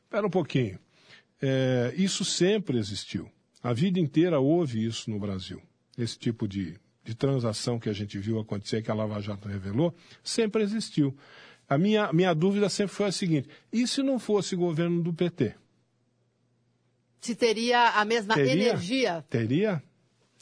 [0.03, 0.77] espera um pouquinho,
[1.41, 3.31] é, isso sempre existiu.
[3.67, 5.61] A vida inteira houve isso no Brasil.
[5.97, 9.93] Esse tipo de, de transação que a gente viu acontecer, que a Lava Jato revelou,
[10.23, 11.13] sempre existiu.
[11.67, 15.53] A minha, minha dúvida sempre foi a seguinte: e se não fosse governo do PT?
[17.19, 19.25] Se teria a mesma teria, energia?
[19.29, 19.83] Teria.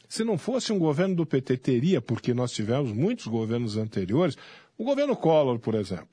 [0.08, 4.38] Se não fosse um governo do PT, teria, porque nós tivemos muitos governos anteriores.
[4.78, 6.06] O governo Collor, por exemplo.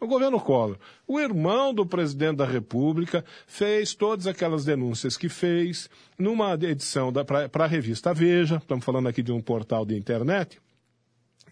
[0.00, 5.90] O governo Collor, o irmão do presidente da República, fez todas aquelas denúncias que fez
[6.16, 10.60] numa edição para a revista Veja, estamos falando aqui de um portal de internet,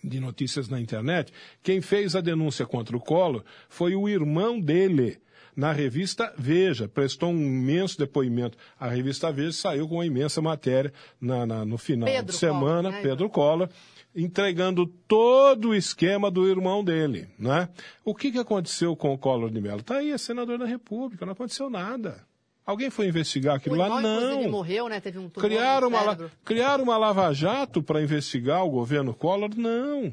[0.02, 1.32] de notícias na internet.
[1.60, 5.18] Quem fez a denúncia contra o Collor foi o irmão dele,
[5.56, 8.58] na revista Veja, prestou um imenso depoimento.
[8.78, 12.90] A revista Veja saiu com uma imensa matéria na, na no final Pedro de semana,
[12.90, 13.02] Collor, né?
[13.02, 13.68] Pedro Collor,
[14.16, 17.68] entregando todo o esquema do irmão dele, né?
[18.02, 19.80] O que, que aconteceu com o Collor de Mello?
[19.80, 22.26] Está aí, é senador da República, não aconteceu nada.
[22.64, 24.00] Alguém foi investigar aquilo o lá?
[24.00, 24.40] Não.
[24.40, 24.98] Ele morreu, né?
[24.98, 29.50] Teve um criaram uma, criaram uma lava-jato para investigar o governo Collor?
[29.54, 30.12] Não.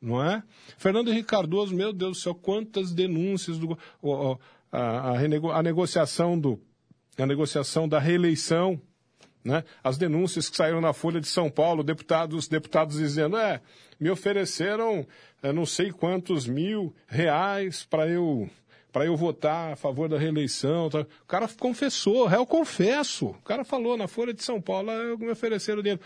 [0.00, 0.42] não é?
[0.76, 3.76] Fernando Henrique Cardoso, meu Deus do céu, quantas denúncias do
[4.70, 4.78] a,
[5.10, 6.60] a, renego, a negociação do
[7.18, 8.80] a negociação da reeleição,
[9.44, 9.64] né?
[9.82, 13.60] As denúncias que saíram na Folha de São Paulo, deputados, deputados dizendo, é,
[13.98, 15.06] me ofereceram
[15.42, 18.48] é, não sei quantos mil reais para eu
[18.92, 20.90] para eu votar a favor da reeleição.
[20.90, 21.00] Tá?
[21.00, 23.28] O cara confessou, réu confesso.
[23.28, 26.02] O cara falou na Folha de São Paulo, ah, me ofereceram dinheiro.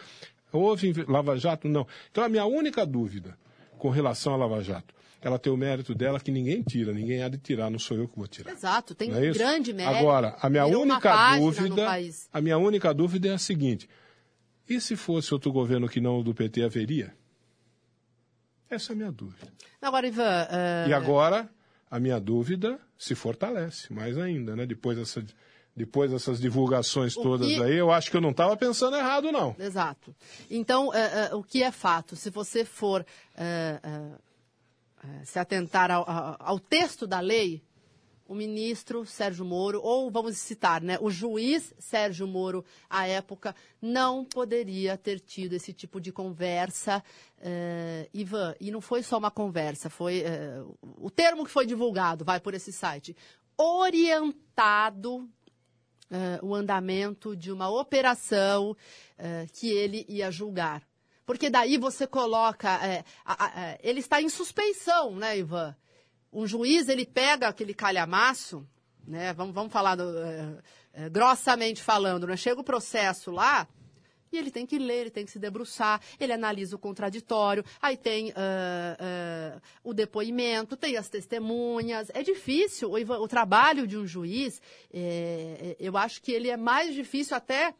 [0.52, 1.68] Houve Lava Jato?
[1.68, 1.84] Não.
[2.10, 3.36] Então a minha única dúvida
[3.76, 4.94] com relação à Lava Jato,
[5.26, 8.06] ela tem o mérito dela que ninguém tira, ninguém há de tirar, não sou eu
[8.06, 8.52] que vou tirar.
[8.52, 9.96] Exato, tem é um grande mérito.
[9.96, 11.88] Agora, a minha única dúvida,
[12.32, 13.88] a minha única dúvida é a seguinte:
[14.68, 17.12] e se fosse outro governo que não o do PT haveria?
[18.70, 19.52] Essa é a minha dúvida.
[19.82, 20.44] Agora, Ivan.
[20.44, 20.90] Uh...
[20.90, 21.50] E agora,
[21.90, 24.64] a minha dúvida se fortalece mais ainda, né?
[24.64, 25.24] Depois dessa,
[25.74, 27.60] depois dessas divulgações todas que...
[27.60, 29.56] aí, eu acho que eu não estava pensando errado, não.
[29.58, 30.14] Exato.
[30.48, 32.14] Então, uh, uh, o que é fato?
[32.14, 34.25] Se você for uh,
[35.24, 36.04] se atentar ao,
[36.38, 37.62] ao, texto da lei,
[38.28, 44.24] o ministro Sérgio Moro, ou vamos citar, né, o juiz Sérgio Moro, à época, não
[44.24, 47.02] poderia ter tido esse tipo de conversa,
[47.38, 52.24] uh, Ivan, e não foi só uma conversa, foi uh, o termo que foi divulgado,
[52.24, 53.16] vai por esse site,
[53.56, 55.28] orientado uh,
[56.42, 58.76] o andamento de uma operação
[59.54, 60.86] que ele ia julgar.
[61.26, 62.70] Porque daí você coloca,
[63.24, 65.76] a, a, ele está em suspeição, né, Ivan?
[66.36, 68.66] um juiz ele pega aquele calhamaço,
[69.06, 69.32] né?
[69.32, 70.58] Vamos, vamos falar do, é,
[70.92, 72.36] é, grossamente falando, né?
[72.36, 73.66] Chega o processo lá
[74.30, 77.96] e ele tem que ler, ele tem que se debruçar, ele analisa o contraditório, aí
[77.96, 82.10] tem uh, uh, o depoimento, tem as testemunhas.
[82.12, 84.60] É difícil o, o trabalho de um juiz.
[84.92, 87.74] É, eu acho que ele é mais difícil até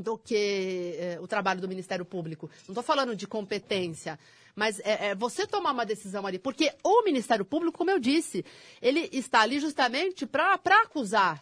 [0.00, 2.50] do que o trabalho do Ministério Público.
[2.66, 4.18] Não estou falando de competência,
[4.54, 8.44] mas é, é, você tomar uma decisão ali, porque o Ministério Público, como eu disse,
[8.80, 11.40] ele está ali justamente para acusar.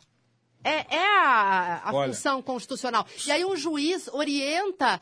[0.65, 3.07] É, é a, a função constitucional.
[3.27, 5.01] E aí um juiz orienta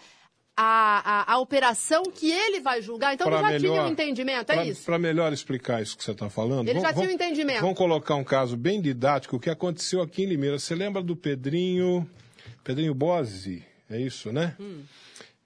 [0.57, 3.15] a, a, a, operação que ele vai julgar.
[3.15, 4.85] Então ele já melhor, tinha um entendimento, é isso?
[4.85, 6.69] Para melhor explicar isso que você está falando.
[6.69, 7.61] Ele vamos, já tinha um entendimento.
[7.61, 10.59] Vamos colocar um caso bem didático que aconteceu aqui em Limeira.
[10.59, 12.09] Você lembra do Pedrinho,
[12.67, 13.65] Pedrinho Bose?
[13.89, 14.57] É isso, né?
[14.61, 14.83] Hum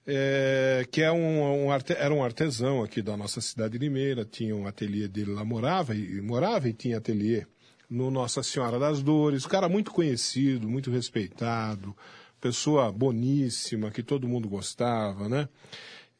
[0.05, 4.55] é, que é um, um era um artesão aqui da nossa cidade de Limeira, tinha
[4.55, 7.45] um ateliê dele lá, morava e, morava e tinha ateliê
[7.89, 11.95] no Nossa Senhora das Dores, cara muito conhecido, muito respeitado,
[12.39, 15.47] pessoa boníssima, que todo mundo gostava, né?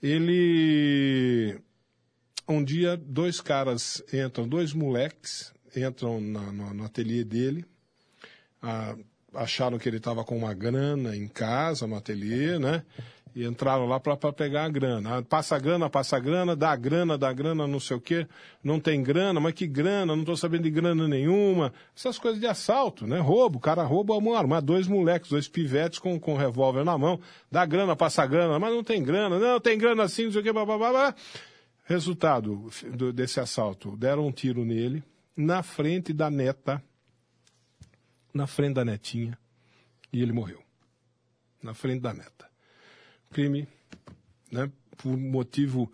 [0.02, 1.60] Ele.
[2.48, 7.66] Um dia, dois caras entram, dois moleques entram na, no, no ateliê dele,
[8.62, 8.98] ah,
[9.34, 12.84] acharam que ele estava com uma grana em casa, no ateliê, né?
[13.34, 15.18] E entraram lá para pegar a grana.
[15.18, 17.96] Ah, passa a grana, passa a grana, dá a grana, dá a grana, não sei
[17.96, 18.28] o quê.
[18.62, 20.14] Não tem grana, mas que grana?
[20.14, 21.72] Não estou sabendo de grana nenhuma.
[21.96, 23.20] Essas coisas de assalto, né?
[23.20, 23.58] Roubo.
[23.58, 24.66] O cara rouba a mão armada.
[24.66, 27.22] Dois moleques, dois pivetes com, com revólver na mão.
[27.50, 29.40] Dá grana, passa a grana, mas não tem grana.
[29.40, 31.16] Não, tem grana assim, não sei o quê, blá, blá, blá.
[31.86, 33.96] Resultado do, desse assalto.
[33.96, 35.02] Deram um tiro nele,
[35.38, 36.84] na frente da neta,
[38.34, 39.38] na frente da netinha,
[40.12, 40.62] e ele morreu.
[41.62, 42.52] Na frente da neta
[43.32, 43.68] crime
[44.52, 45.92] né, por motivo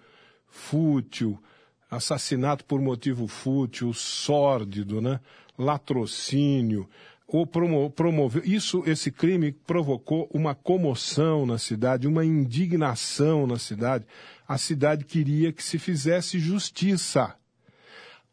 [0.50, 1.41] fútil,
[1.89, 5.19] assassinato por motivo fútil, sórdido, né,
[5.58, 6.89] latrocínio,
[7.28, 8.41] ou promo promoveu.
[8.45, 14.06] Isso, esse crime provocou uma comoção na cidade, uma indignação na cidade.
[14.47, 17.36] A cidade queria que se fizesse justiça.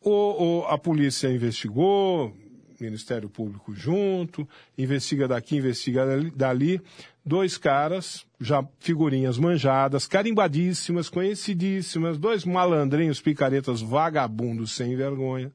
[0.00, 2.36] Ou, ou a polícia investigou,
[2.84, 6.80] Ministério Público junto, investiga daqui, investiga dali.
[7.24, 15.50] Dois caras, já figurinhas manjadas, carimbadíssimas, conhecidíssimas, dois malandrinhos, picaretas vagabundos sem vergonha,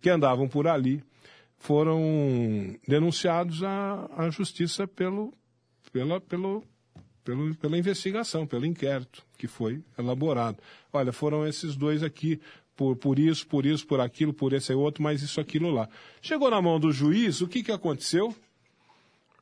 [0.00, 1.02] que andavam por ali,
[1.58, 5.32] foram denunciados à, à justiça pelo,
[5.90, 6.62] pela, pelo,
[7.24, 10.58] pelo, pela investigação, pelo inquérito que foi elaborado.
[10.92, 12.40] Olha, foram esses dois aqui,
[12.78, 15.88] por, por isso, por isso, por aquilo, por esse e outro, mas isso, aquilo lá.
[16.22, 18.32] Chegou na mão do juiz, o que, que aconteceu?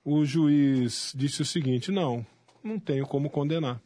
[0.03, 2.25] O juiz disse o seguinte: não,
[2.65, 3.79] não tenho como condenar.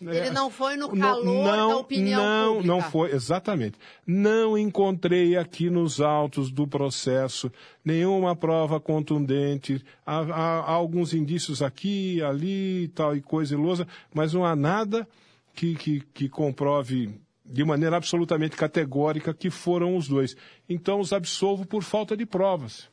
[0.00, 2.66] Ele é, não foi no calor não, da opinião não, pública.
[2.66, 3.78] Não foi, exatamente.
[4.04, 7.52] Não encontrei aqui nos autos do processo
[7.84, 9.80] nenhuma prova contundente.
[10.04, 15.06] Há, há, há alguns indícios aqui, ali, tal e coisa ilosa, mas não há nada
[15.54, 17.14] que, que, que comprove
[17.52, 20.34] de maneira absolutamente categórica que foram os dois.
[20.68, 22.88] Então os absolvo por falta de provas.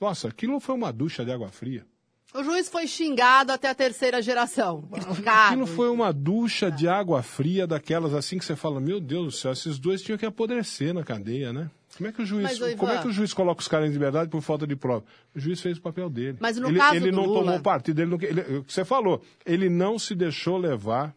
[0.00, 1.84] Nossa, aquilo foi uma ducha de água fria.
[2.32, 4.88] O juiz foi xingado até a terceira geração.
[5.26, 9.32] Aquilo foi uma ducha de água fria daquelas assim que você fala, meu Deus do
[9.32, 11.68] céu, esses dois tinham que apodrecer na cadeia, né?
[11.96, 13.90] Como é que o juiz, Mas, Ivan- como é que o juiz coloca os caras
[13.90, 15.04] em liberdade por falta de prova?
[15.34, 16.38] O juiz fez o papel dele.
[16.40, 18.72] Mas no ele, caso ele do não Lula- tomou partido, ele não, ele, o que
[18.72, 21.12] você falou, ele não se deixou levar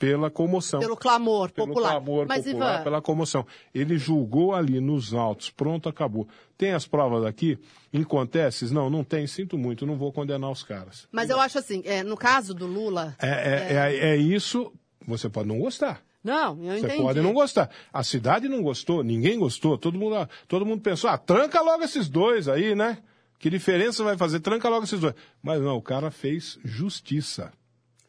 [0.00, 0.80] pela comoção.
[0.80, 1.90] Pelo clamor pelo popular.
[1.90, 3.46] clamor Mas, popular, Ivan, pela comoção.
[3.74, 6.26] Ele julgou ali nos autos, pronto, acabou.
[6.56, 7.58] Tem as provas aqui?
[7.92, 8.70] Incontestes?
[8.72, 11.06] Não, não tem, sinto muito, não vou condenar os caras.
[11.12, 13.14] mas eu acho assim, é, no caso do Lula.
[13.20, 14.72] É, é, é, é isso,
[15.06, 16.00] você pode não gostar.
[16.24, 17.02] Não, eu Você entendi.
[17.02, 17.70] pode não gostar.
[17.92, 19.76] A cidade não gostou, ninguém gostou.
[19.76, 22.98] Todo mundo, todo mundo pensou, ah, tranca logo esses dois aí, né?
[23.38, 24.40] Que diferença vai fazer?
[24.40, 25.14] Tranca logo esses dois.
[25.42, 27.52] Mas não, o cara fez justiça.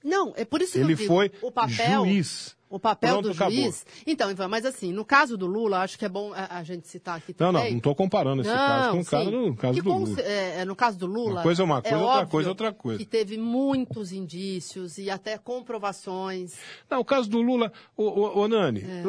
[0.03, 2.55] Não, é por isso que Ele eu digo, foi o papel, juiz.
[2.71, 3.53] O papel Pronto, do acabou.
[3.53, 3.85] juiz.
[4.07, 6.87] Então, Ivan, mas assim, no caso do Lula, acho que é bom a, a gente
[6.87, 7.63] citar aqui Não, também.
[7.63, 10.21] não, não estou comparando esse caso com o caso do, caso que do Lula.
[10.21, 11.31] é, é, no caso do Lula.
[11.33, 12.97] Uma coisa é uma é coisa, outra óbvio coisa é outra coisa.
[12.99, 16.53] Que teve muitos indícios e até comprovações.
[16.89, 19.03] Não, o caso do Lula, ô, ô, ô, Nani, É.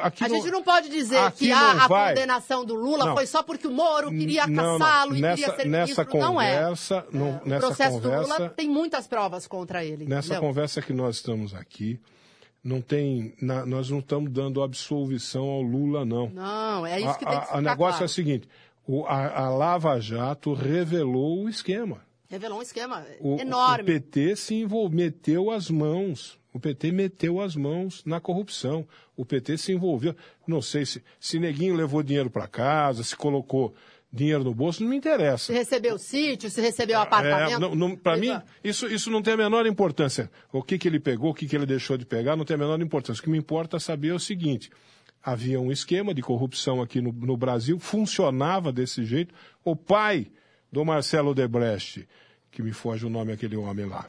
[0.00, 2.14] a gente não pode dizer que a, não a vai.
[2.14, 3.14] condenação do Lula Não.
[3.14, 4.78] foi só porque o Moro queria Não, não.
[4.78, 6.18] caçá-lo e queria ser nessa ministro.
[6.20, 6.54] não é.
[6.56, 10.06] conversa, não- É, nessa o processo do conversa- Lula tem muitas provas contra ele.
[10.06, 10.40] Nessa entendeu?
[10.48, 12.00] conversa que nós estamos aqui,
[12.64, 16.30] não tem, na- nós não estamos dando absolvição ao Lula, não.
[16.30, 18.04] Não, é isso que tem que a, ficar a negócio claro.
[18.04, 18.48] é o seguinte:
[18.86, 22.00] o- a, a Lava Jato revelou o esquema.
[22.28, 23.82] Revelou um esquema O, enorme.
[23.82, 26.38] o PT se envolveu, meteu as mãos.
[26.52, 28.86] O PT meteu as mãos na corrupção.
[29.16, 30.14] O PT se envolveu.
[30.46, 33.74] Não sei se, se Neguinho levou dinheiro para casa, se colocou
[34.14, 35.46] dinheiro no bolso, não me interessa.
[35.46, 37.56] Se recebeu sítio, se recebeu apartamento.
[37.56, 40.30] É, não, não, para mim, Ivan, isso, isso não tem a menor importância.
[40.52, 42.58] O que, que ele pegou, o que, que ele deixou de pegar, não tem a
[42.58, 43.20] menor importância.
[43.20, 44.70] O que me importa saber é o seguinte:
[45.20, 49.34] havia um esquema de corrupção aqui no, no Brasil, funcionava desse jeito.
[49.64, 50.28] O pai
[50.70, 52.06] do Marcelo Debrecht,
[52.52, 54.06] que me foge o nome aquele homem lá,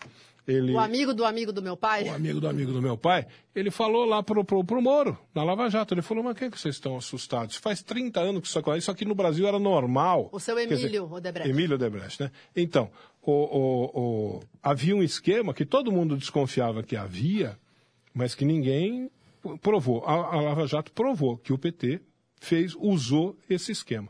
[0.47, 2.03] ele, O amigo do amigo do meu pai.
[2.09, 5.43] o amigo do amigo do meu pai, ele falou lá pro, pro, pro Moro, na
[5.43, 7.55] Lava Jato, ele falou, mas que, que vocês estão assustados?
[7.55, 10.29] Faz 30 anos que isso acontece, isso aqui no Brasil era normal.
[10.31, 11.49] O seu Quer dizer, Emílio Odebrecht.
[11.49, 12.31] Emílio Odebrecht, né?
[12.55, 12.89] Então,
[13.21, 13.99] o, o,
[14.35, 17.57] o- havia um esquema que todo mundo desconfiava que havia,
[18.13, 19.09] mas que ninguém
[19.61, 20.03] provou.
[20.05, 22.01] A, a Lava Jato provou que o PT
[22.39, 24.09] fez, usou esse esquema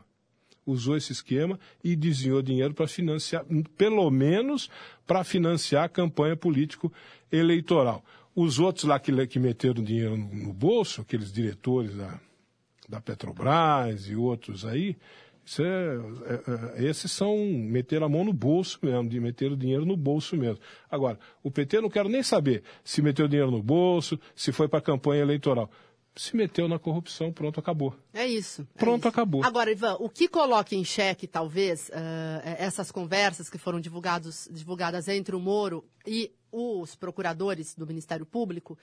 [0.66, 3.44] usou esse esquema e desviou dinheiro para financiar,
[3.78, 4.68] pelo menos
[5.06, 8.04] para financiar a campanha político-eleitoral.
[8.34, 12.20] Os outros lá que, que meteram dinheiro no, no bolso, aqueles diretores da,
[12.88, 14.96] da Petrobras e outros aí,
[15.60, 19.84] é- é- é- esses são meter a mão no bolso mesmo, de meter o dinheiro
[19.86, 20.58] no bolso mesmo.
[20.90, 24.80] Agora, o PT não quero nem saber se meteu dinheiro no bolso, se foi para
[24.80, 25.70] a campanha eleitoral.
[26.16, 27.94] Se meteu na corrupção, pronto, acabou.
[28.12, 28.66] É isso.
[28.74, 29.08] é Pronto, isso.
[29.08, 29.44] acabou.
[29.44, 35.08] Agora, Ivan, o que coloca em xeque, talvez, ah, essas conversas que foram divulgados, divulgadas
[35.08, 38.78] entre o Moro e os procuradores do Ministério Público,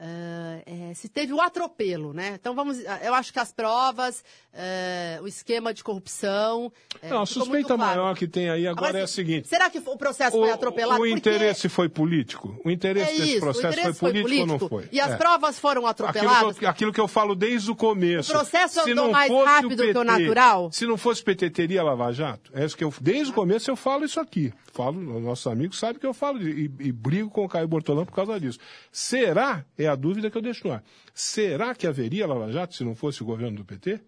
[0.00, 2.32] ah, é, se teve o atropelo, né?
[2.40, 2.78] Então vamos.
[3.02, 6.72] Eu acho que as provas, eh, o esquema de corrupção.
[7.00, 7.80] eh, Não, a suspeita claro.
[8.00, 9.46] maior que tem aí agora, é a seguinte.
[9.46, 11.00] Será que o processo foi atropelado?
[11.00, 12.60] o interesse foi político?
[12.64, 14.88] O interesse é desse isso, o processo interesse foi político, ou não foi?
[14.90, 15.16] E as É.
[15.16, 16.58] provas foram Aquilo atropeladas.
[16.58, 18.32] que, eu, aquilo que eu falo desde o começo.
[18.32, 20.72] O processo Se andou mais rápido que o natural?
[20.72, 22.50] Se não fosse PT, teria Lava Jato?
[22.52, 24.52] É isso que eu, desde o começo eu falo isso aqui.
[24.74, 28.12] Falo, nossos amigos sabem que eu falo e, e brigo com o Caio Bortolão por
[28.12, 28.58] causa disso.
[28.90, 29.64] Será?
[29.78, 30.82] É a dúvida que eu deixo no ar.
[31.14, 34.00] Será que haveria Lava Jato se não fosse o governo do PT?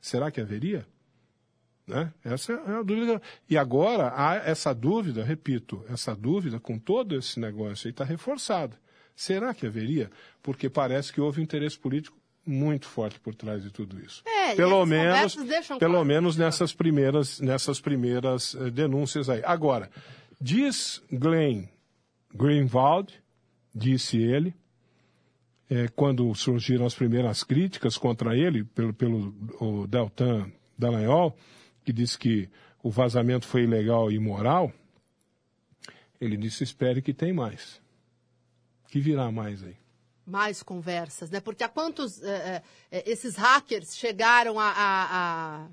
[0.00, 0.86] Será que haveria?
[1.84, 2.12] Né?
[2.24, 3.20] Essa é a dúvida.
[3.50, 8.78] E agora, há essa dúvida, repito, essa dúvida com todo esse negócio aí está reforçada.
[9.16, 10.08] Será que haveria?
[10.40, 14.22] Porque parece que houve interesse político muito forte por trás de tudo isso.
[14.26, 16.04] É, pelo menos, pelo claro.
[16.04, 19.42] menos nessas primeiras, nessas primeiras eh, denúncias aí.
[19.44, 19.90] Agora,
[20.40, 21.68] diz Glenn
[22.34, 23.12] Greenwald,
[23.74, 24.54] disse ele,
[25.70, 31.36] eh, quando surgiram as primeiras críticas contra ele pelo, pelo o Deltan Dallagnol,
[31.84, 32.48] que disse que
[32.82, 34.72] o vazamento foi ilegal e imoral,
[36.20, 37.80] ele disse, espere que tem mais.
[38.88, 39.76] Que virá mais aí.
[40.32, 41.40] Mais conversas, né?
[41.40, 45.68] Porque a quantos eh, eh, esses hackers chegaram a, a- a-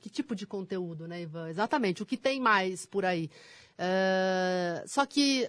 [0.00, 1.48] que tipo de conteúdo, né, Ivan?
[1.48, 3.30] Exatamente, o que tem mais por aí.
[3.78, 5.48] Eh, só que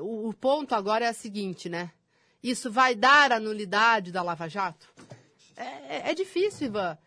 [0.00, 1.90] o, o ponto agora é o seguinte, né?
[2.42, 4.86] Isso vai dar a nulidade da Lava Jato?
[5.56, 5.64] É,
[5.96, 6.98] é- é difícil, Ivan.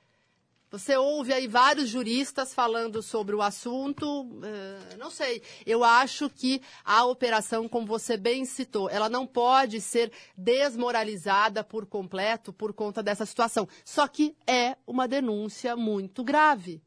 [0.77, 4.27] Você ouve aí vários juristas falando sobre o assunto.
[4.43, 5.41] eh, não sei.
[5.65, 11.85] Eu acho que a operação, como você bem citou, ela não pode ser desmoralizada por
[11.85, 13.65] completo por conta dessa situação.
[13.85, 16.81] Só que é uma denúncia muito grave.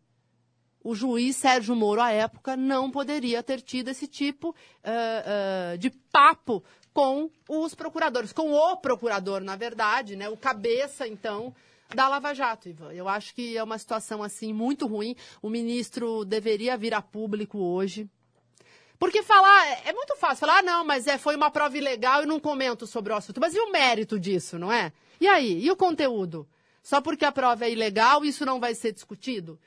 [0.84, 5.91] o juiz Sérgio Moro, à época, não poderia ter tido esse tipo uh, uh, de
[5.91, 6.62] papo
[6.93, 10.28] com os procuradores, com o procurador, na verdade, né?
[10.28, 11.55] O cabeça, então,
[11.95, 12.93] da Lava Jato, Ivan.
[12.93, 15.16] Eu acho que é uma situação, assim, muito ruim.
[15.41, 18.09] O ministro deveria vir a público hoje.
[18.99, 22.26] Porque falar, é muito fácil falar, ah, não, mas é, foi uma prova ilegal e
[22.26, 23.41] não comento sobre o assunto.
[23.41, 24.93] Mas e o mérito disso, não é?
[25.20, 25.64] E aí?
[25.64, 26.49] E o conteúdo?
[26.82, 29.59] Só porque a prova é ilegal, isso não vai ser discutido?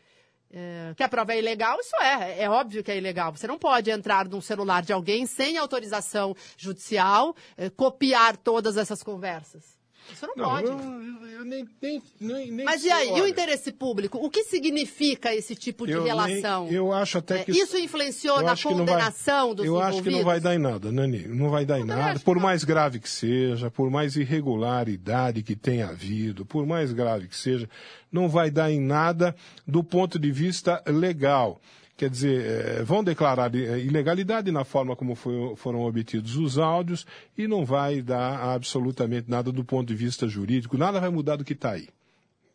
[0.54, 3.32] É, que a prova é ilegal, isso é, é óbvio que é ilegal.
[3.32, 9.02] Você não pode entrar num celular de alguém sem autorização judicial, é, copiar todas essas
[9.02, 9.81] conversas.
[10.12, 10.68] Isso não, não pode.
[10.68, 14.18] Eu, eu nem, nem, nem, Mas e aí, e o interesse público?
[14.18, 16.66] O que significa esse tipo de eu relação?
[16.66, 17.52] Nem, eu acho até é, que...
[17.52, 21.28] isso influenciou na condenação vai, dos Eu acho que não vai dar em nada, Nani.
[21.28, 22.20] Não vai dar em nada.
[22.20, 27.38] Por mais grave que seja, por mais irregularidade que tenha havido, por mais grave que
[27.38, 27.70] seja,
[28.12, 29.36] não vai dar em nada
[29.68, 31.60] do ponto de vista legal.
[32.02, 37.06] Quer dizer, eh, vão declarar eh, ilegalidade na forma como foi, foram obtidos os áudios
[37.38, 41.46] e não vai dar absolutamente nada do ponto de vista jurídico, nada vai mudar do
[41.46, 41.90] que está aí.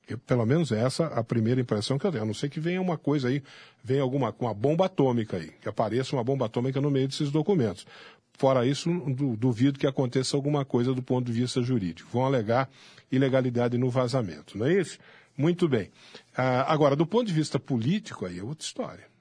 [0.08, 2.24] Eu, pelo menos essa a primeira impressão que eu tenho.
[2.24, 3.40] A não ser que venha uma coisa aí,
[3.84, 7.86] venha alguma uma bomba atômica aí, que apareça uma bomba atômica no meio desses documentos.
[8.32, 8.90] Fora isso,
[9.38, 12.10] duvido que aconteça alguma coisa do ponto de vista jurídico.
[12.12, 12.68] Vão alegar
[13.12, 14.98] ilegalidade no vazamento, não é isso?
[15.38, 15.88] Muito bem.
[16.36, 19.15] Ah, agora, do ponto de vista político, aí é outra história.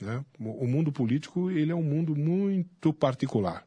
[0.00, 0.24] Né?
[0.38, 3.64] O mundo político ele é um mundo muito particular.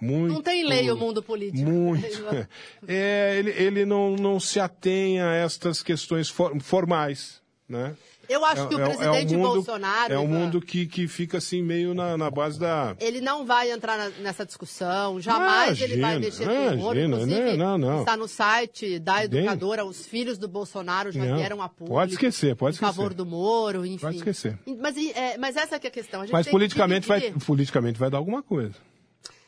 [0.00, 1.70] Muito, não tem lei o mundo político.
[1.70, 2.04] Muito.
[2.88, 6.28] É, ele ele não, não se atém a estas questões
[6.60, 7.40] formais.
[7.68, 7.94] Né?
[8.28, 10.14] Eu acho é, que o é, presidente é um mundo, Bolsonaro.
[10.14, 12.96] É um mundo que, que fica assim meio na, na base da.
[13.00, 16.78] Ele não vai entrar na, nessa discussão, jamais imagina, ele vai mexer imagina, com o
[16.78, 16.96] humor.
[16.96, 21.60] Inclusive, não, não, está no site da educadora, os filhos do Bolsonaro já não, vieram
[21.60, 21.94] a público.
[21.94, 22.92] Pode esquecer, pode esquecer.
[22.92, 23.98] Em favor do Moro, enfim.
[23.98, 24.58] Pode esquecer.
[24.80, 26.22] Mas, é, mas essa é a questão.
[26.22, 28.74] A mas politicamente, vai, politicamente vai dar alguma coisa.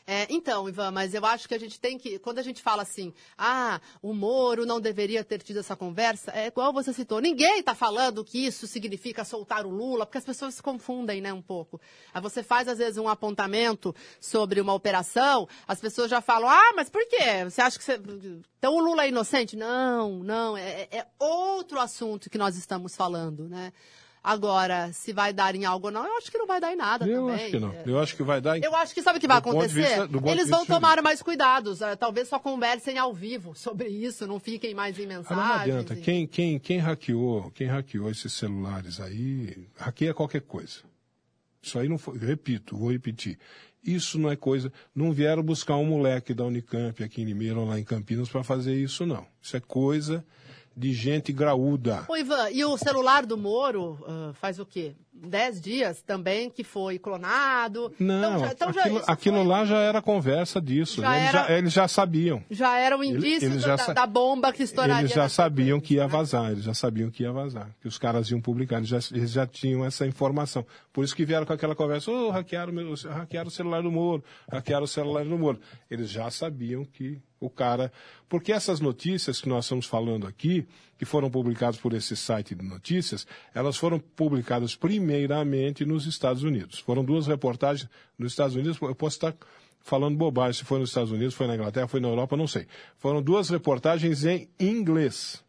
[0.07, 2.83] É, então, Ivan, mas eu acho que a gente tem que, quando a gente fala
[2.83, 7.61] assim, ah, o Moro não deveria ter tido essa conversa, é igual você citou, ninguém
[7.61, 11.41] está falando que isso significa soltar o Lula, porque as pessoas se confundem, né, um
[11.41, 11.81] pouco.
[12.13, 16.73] Aí você faz, às vezes, um apontamento sobre uma operação, as pessoas já falam, ah,
[16.77, 17.45] mas por quê?
[17.45, 17.99] Você acha que você...
[18.59, 19.57] Então o Lula é inocente?
[19.57, 23.73] Não, não, é, é outro assunto que nós estamos falando, né?
[24.27, 26.77] Agora, se vai dar em algo ou não, eu acho que não vai dar em
[26.77, 27.35] nada eu também.
[27.35, 27.75] acho que não.
[27.85, 28.65] Eu acho que vai dar em...
[28.65, 30.09] Eu acho que sabe o que vai acontecer?
[30.09, 31.83] Vista, Eles vão tomar mais cuidados.
[31.83, 35.39] Eh, talvez só conversem ao vivo sobre isso, não fiquem mais em mensagens.
[35.39, 35.93] Ah, não adianta.
[35.93, 36.01] E...
[36.01, 40.79] Quem, quem, quem hackeou, quem hackeou esses celulares aí, hackeia qualquer coisa.
[41.63, 43.39] Isso aí não foi, repito, vou repetir.
[43.85, 44.73] Isso não é coisa.
[44.95, 48.43] Não vieram buscar um moleque da Unicamp aqui em Limeira ou lá em Campinas para
[48.43, 49.27] fazer isso, não.
[49.43, 50.25] Isso é coisa
[50.77, 52.05] de gente graúda.
[52.09, 54.95] Ô, Ivan, e o celular do Moro uh, faz o quê?
[55.17, 57.93] Dez dias também que foi clonado.
[58.01, 59.47] Não, então, já, então aquilo, já, aquilo foi...
[59.47, 61.01] lá já era conversa disso.
[61.01, 61.39] Já eles, era...
[61.39, 62.43] já, eles, já, sabiam.
[62.51, 65.03] Já era um indício eles, da, da, bomba que estouraria.
[65.03, 66.09] Eles já sabiam que ia né?
[66.09, 69.31] vazar, eles já sabiam que ia vazar, que os caras iam publicar, eles já, eles
[69.31, 70.67] já tinham essa informação.
[70.93, 72.73] Por isso que vieram com aquela conversa, oh, hackearam,
[73.11, 75.61] hackearam o celular do Moro, hackearam o celular do Moro.
[75.89, 77.93] Eles já sabiam que o cara.
[78.29, 80.67] Porque essas notícias que nós estamos falando aqui,
[80.99, 86.79] que foram publicadas por esse site de notícias, elas foram publicadas primeiramente nos Estados Unidos.
[86.79, 87.89] Foram duas reportagens
[88.19, 89.35] nos Estados Unidos, eu posso estar
[89.81, 92.67] falando bobagem, se foi nos Estados Unidos, foi na Inglaterra, foi na Europa, não sei.
[92.97, 95.45] Foram duas reportagens em inglês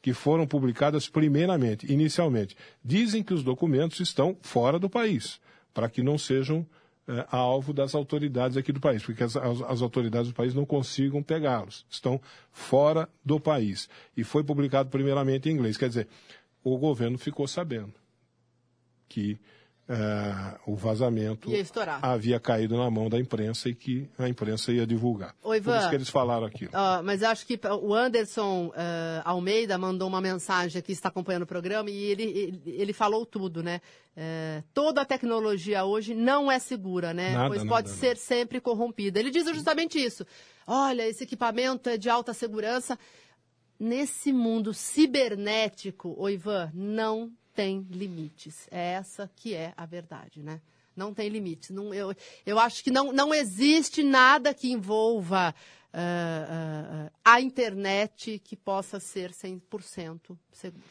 [0.00, 2.56] que foram publicadas primeiramente, inicialmente.
[2.84, 5.40] Dizem que os documentos estão fora do país,
[5.72, 6.66] para que não sejam
[7.08, 10.66] é, alvo das autoridades aqui do país, porque as, as, as autoridades do país não
[10.66, 12.20] consigam pegá-los, estão
[12.52, 13.88] fora do país.
[14.14, 16.06] E foi publicado primeiramente em inglês, quer dizer,
[16.62, 17.94] o governo ficou sabendo
[19.08, 19.38] que
[19.88, 21.50] é, o vazamento
[22.02, 25.34] havia caído na mão da imprensa e que a imprensa ia divulgar.
[25.42, 26.70] Oi, Ivan, Por isso que eles falaram aquilo.
[26.72, 28.72] Uh, mas acho que o Anderson uh,
[29.24, 33.62] Almeida mandou uma mensagem aqui, está acompanhando o programa, e ele, ele, ele falou tudo,
[33.62, 33.80] né?
[34.14, 37.32] Uh, toda a tecnologia hoje não é segura, né?
[37.32, 38.20] Nada, pois pode nada, ser nada.
[38.20, 39.18] sempre corrompida.
[39.18, 40.26] Ele diz justamente isso.
[40.66, 42.98] Olha, esse equipamento é de alta segurança.
[43.80, 48.68] Nesse mundo cibernético, o Ivan, não tem limites.
[48.70, 50.60] É essa que é a verdade, né?
[50.94, 51.70] Não tem limites.
[51.70, 52.14] Não, eu,
[52.46, 55.52] eu acho que não, não existe nada que envolva
[55.92, 60.84] uh, uh, a internet que possa ser 100% seguro.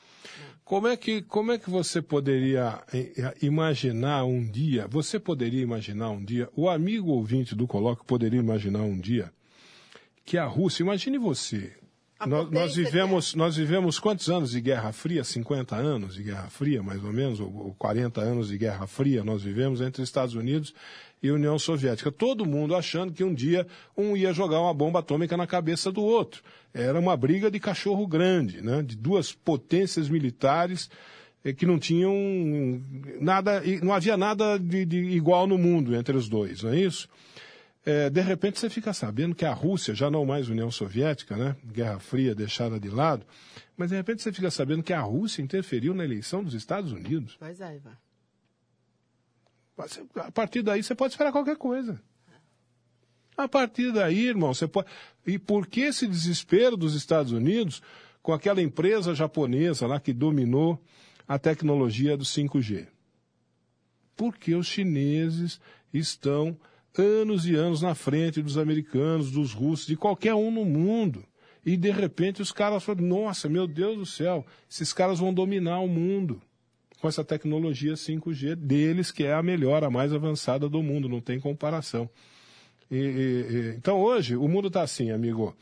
[0.65, 6.09] Como é, que, como é que você poderia eh, imaginar um dia, você poderia imaginar
[6.09, 9.31] um dia, o amigo ouvinte do Coloque poderia imaginar um dia
[10.25, 11.77] que a Rússia, imagine você,
[12.25, 15.23] Nós, nós, vivemos, nós vivemos quantos anos de Guerra Fria?
[15.23, 19.23] 50 anos de Guerra Fria, mais ou menos, ou, ou 40 anos de Guerra Fria
[19.23, 20.73] nós vivemos entre Estados Unidos
[21.21, 22.11] e União Soviética.
[22.11, 26.03] Todo mundo achando que um dia um ia jogar uma bomba atômica na cabeça do
[26.03, 26.41] outro.
[26.73, 28.81] Era uma briga de cachorro grande, né?
[28.81, 30.89] de duas potências militares
[31.43, 32.13] eh, que não tinham
[33.19, 37.07] nada, não havia nada de, de igual no mundo entre os dois, não é isso?
[37.89, 41.55] É, de repente você fica sabendo que a Rússia, já não mais União Soviética, né?
[41.63, 43.25] Guerra Fria deixada de lado,
[43.77, 47.37] mas de repente você fica sabendo que a Rússia interferiu na eleição dos Estados Unidos.
[47.39, 47.97] Pois é, Ivan.
[50.17, 51.97] A partir daí você pode esperar qualquer coisa.
[53.37, 54.89] A partir daí, irmão, você pode.
[55.25, 57.81] E por que esse desespero dos Estados Unidos
[58.21, 60.77] com aquela empresa japonesa lá que dominou
[61.25, 62.85] a tecnologia do 5G?
[64.13, 65.61] Porque os chineses
[65.93, 66.59] estão
[67.01, 71.23] anos e anos na frente dos americanos, dos russos, de qualquer um no mundo.
[71.65, 75.79] E de repente os caras falam: nossa, meu Deus do céu, esses caras vão dominar
[75.79, 76.41] o mundo
[76.99, 81.21] com essa tecnologia 5G deles, que é a melhor, a mais avançada do mundo, não
[81.21, 82.09] tem comparação.
[82.89, 85.55] E- e- e- então hoje o mundo está assim, amigo.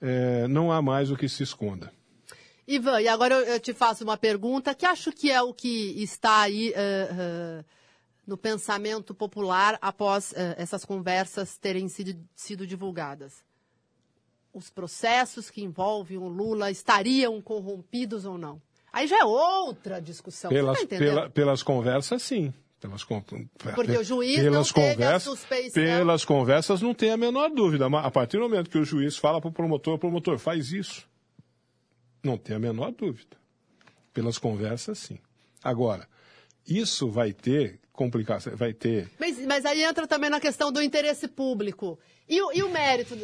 [0.00, 1.92] É, não há mais o que se esconda.
[2.66, 6.42] Ivan, e agora eu, te faço uma pergunta que acho que é o que está
[6.42, 7.64] aí eh, eh,
[8.26, 13.42] no pensamento popular após eh, essas conversas terem sido, sido divulgadas.
[14.52, 18.60] Os processos que envolvem o Lula estariam corrompidos ou não?
[18.92, 20.50] Aí já é outra discussão.
[20.50, 22.52] Pelas, Você tá pela- pelas conversas, sim.
[22.80, 23.22] Pelas, con-
[23.74, 25.82] Porque o juiz pelas não conversas, suspeição.
[25.82, 27.86] Pelas conversas não tem a menor dúvida.
[27.86, 31.06] A partir do momento que o juiz fala para o promotor, o promotor faz isso.
[32.24, 33.36] Não tem a menor dúvida.
[34.12, 35.18] Pelas conversas, sim.
[35.62, 36.08] Agora,
[36.66, 41.28] isso vai ter complicação, vai ter Mas, mas aí entra também na questão do interesse
[41.28, 41.98] público.
[42.26, 43.14] E o, e o mérito?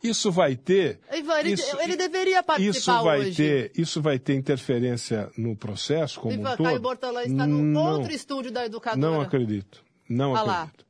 [0.00, 1.00] Isso vai ter.
[1.12, 3.36] Ivan, ele, isso, ele deveria participar isso vai hoje.
[3.36, 6.66] ter, isso vai ter interferência no processo como Ivan, um todo.
[6.66, 9.00] Caio Bortolã está no não, outro estúdio da educadora.
[9.00, 9.82] Não acredito.
[10.08, 10.62] Não lá.
[10.62, 10.86] acredito.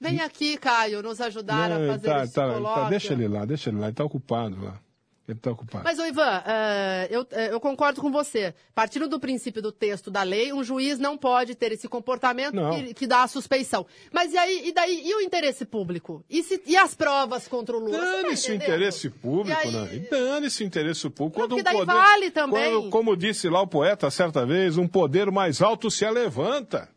[0.00, 3.44] Vem aqui, Caio, nos ajudar Não, a fazer tá, esse tá, tá, deixa ele lá,
[3.44, 3.84] deixa ele lá.
[3.84, 4.80] Ele está ocupado lá.
[5.28, 5.84] Ele está ocupado.
[5.84, 8.52] Mas, ô Ivan, eh, eu, eh, eu concordo com você.
[8.74, 12.92] Partindo do princípio do texto da lei, um juiz não pode ter esse comportamento que,
[12.94, 13.86] que dá a suspeição.
[14.12, 16.24] Mas e aí, e daí, e o interesse público?
[16.28, 17.98] E, se- e as provas contra o Lula?
[17.98, 18.62] Tá Dane-se o entendendo?
[18.76, 20.06] interesse público, E aí- né?
[20.10, 21.38] Dane-se o interesse público.
[21.40, 22.72] Não, Quando um poder, vale também.
[22.72, 26.88] quando- como disse lá o poeta certa vez, um poder mais alto se levanta.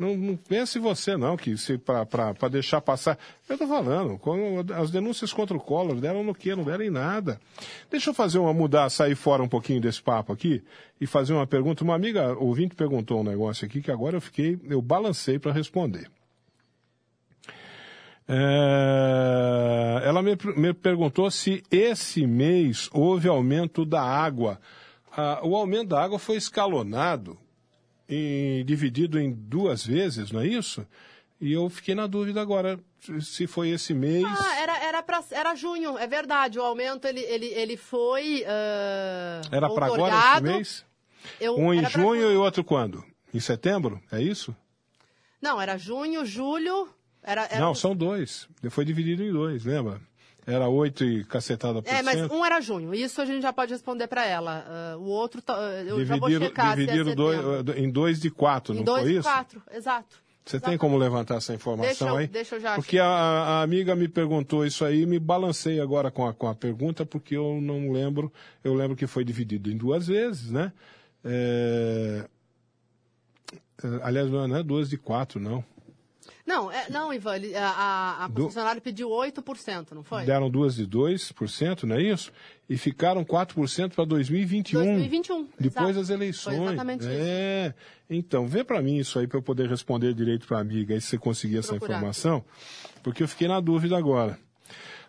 [0.00, 3.18] Não, não pense você, não, que se para deixar passar.
[3.46, 4.18] Eu estou falando,
[4.72, 6.56] as denúncias contra o Collor deram no quê?
[6.56, 7.38] Não deram em nada.
[7.90, 10.64] Deixa eu fazer uma mudar, sair fora um pouquinho desse papo aqui
[10.98, 11.84] e fazer uma pergunta.
[11.84, 16.10] Uma amiga ouvinte perguntou um negócio aqui que agora eu fiquei, eu balancei para responder.
[18.26, 24.58] É, ela me, me perguntou se esse mês houve aumento da água.
[25.14, 27.36] Ah, o aumento da água foi escalonado,
[28.10, 30.84] e dividido em duas vezes, não é isso?
[31.40, 32.78] E eu fiquei na dúvida agora
[33.22, 34.26] se foi esse mês.
[34.26, 36.58] Ah, era, era, pra, era junho, é verdade.
[36.58, 38.44] O aumento ele, ele, ele foi.
[38.46, 40.84] ah, Era para agora esse mês?
[41.40, 43.02] Eu- Um em era pra junho e outro quando?
[43.32, 44.02] Em setembro?
[44.12, 44.54] É isso?
[45.40, 46.88] Não, era junho, julho.
[47.22, 48.48] Era, era Não, são dois.
[48.70, 50.00] Foi dividido em dois, lembra?
[50.46, 52.34] Era oito e cacetada por É, mas cento.
[52.34, 52.94] um era junho.
[52.94, 54.64] Isso a gente já pode responder para ela.
[54.66, 55.54] Ah, o outro, tá-
[55.86, 57.38] eu já vou Dividiram, checar é dividiram dois,
[57.76, 59.22] em dois de quatro, Em não dois foi isso?
[59.22, 60.16] quatro, exato.
[60.42, 62.26] Você tem como levantar essa informação Deixa eu- aí?
[62.26, 66.26] deixa eu já Porque a, a amiga me perguntou isso aí, me balancei agora com
[66.26, 68.32] a, com a pergunta, porque eu não lembro.
[68.64, 70.72] Eu lembro que foi dividido em duas vezes, né?
[71.22, 72.24] É,
[73.84, 75.62] é, aliás, não é duas de quatro, não.
[76.50, 80.24] Não, é, não, Ivan, ele- a, a, a Do- concessionária pediu 8%, não foi?
[80.24, 82.32] Deram duas de 2%, não é isso?
[82.68, 84.82] E ficaram 4% para 2021.
[84.82, 86.56] 2021, Depois das eleições.
[86.56, 87.08] Foi exatamente isso.
[87.12, 87.74] é.
[88.08, 91.00] Então, vê para mim isso aí para eu poder responder direito para a amiga, aí
[91.00, 91.94] se você conseguir essa Procurar.
[91.98, 92.44] informação,
[93.02, 94.36] porque eu fiquei na dúvida agora.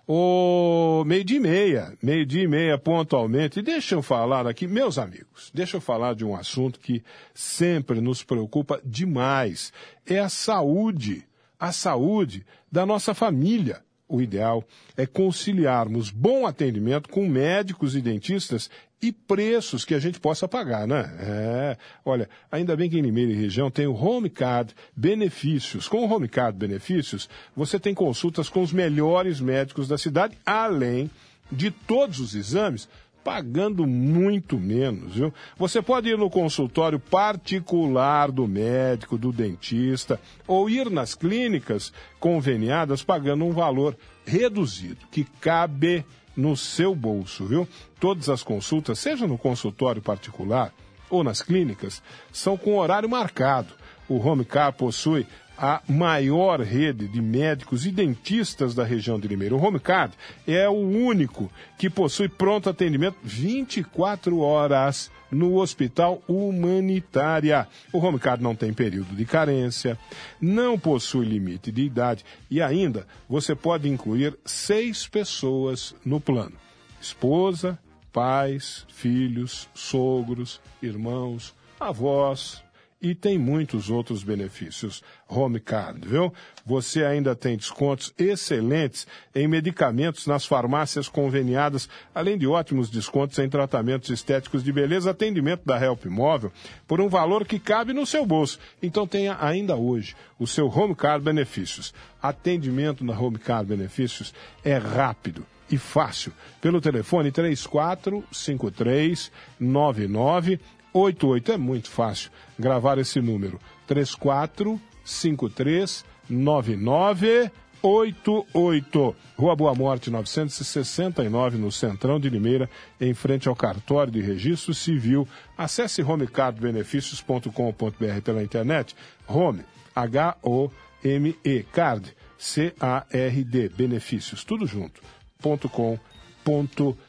[0.07, 3.59] O meio dia e meia, meio dia e meia pontualmente.
[3.59, 8.01] E deixa eu falar aqui, meus amigos, deixa eu falar de um assunto que sempre
[8.01, 9.71] nos preocupa demais.
[10.05, 11.23] É a saúde,
[11.61, 13.83] a saúde da nossa família.
[14.09, 14.65] O ideal
[14.97, 18.69] é conciliarmos bom atendimento com médicos e dentistas
[19.01, 21.09] e preços que a gente possa pagar, né?
[21.19, 25.87] É, olha, ainda bem que em Limeira e região tem o Home Card Benefícios.
[25.87, 31.09] Com o Home Card Benefícios, você tem consultas com os melhores médicos da cidade, além
[31.51, 32.89] de todos os exames,
[33.23, 35.33] pagando muito menos, viu?
[35.57, 43.03] Você pode ir no consultório particular do médico, do dentista, ou ir nas clínicas conveniadas
[43.03, 43.95] pagando um valor
[44.25, 46.05] reduzido, que cabe
[46.35, 47.67] no seu bolso, viu?
[47.99, 50.73] Todas as consultas, seja no consultório particular
[51.09, 52.01] ou nas clínicas,
[52.31, 53.73] são com horário marcado.
[54.07, 55.27] O Home Car possui
[55.61, 59.55] a maior rede de médicos e dentistas da região de Limeira.
[59.55, 60.11] O Homecard
[60.47, 67.67] é o único que possui pronto atendimento 24 horas no Hospital Humanitária.
[67.93, 69.99] O Homecard não tem período de carência,
[70.41, 76.55] não possui limite de idade e ainda você pode incluir seis pessoas no plano:
[76.99, 77.77] esposa,
[78.11, 82.63] pais, filhos, sogros, irmãos, avós,
[83.01, 85.03] e tem muitos outros benefícios.
[85.27, 86.31] Home Card, viu?
[86.65, 93.49] Você ainda tem descontos excelentes em medicamentos nas farmácias conveniadas, além de ótimos descontos em
[93.49, 96.51] tratamentos estéticos de beleza, atendimento da Help Móvel,
[96.87, 98.59] por um valor que cabe no seu bolso.
[98.83, 101.93] então tenha ainda hoje o seu Home Card Benefícios.
[102.21, 104.33] Atendimento na Home Card Benefícios
[104.63, 106.33] é rápido e fácil.
[106.59, 110.59] Pelo telefone 3453 99
[110.93, 113.59] 88 é muito fácil gravar esse número.
[113.87, 119.15] 3453 9988.
[119.37, 122.69] Rua Boa Morte 969 no Centrão de Limeira,
[122.99, 125.25] em frente ao cartório de registro civil.
[125.57, 128.93] Acesse homecardbenefícios.com.br pela internet.
[129.27, 129.63] Home,
[129.95, 135.01] H-O-M-E, card, C-A-R-D, benefícios, tudo junto,
[135.39, 135.97] ponto com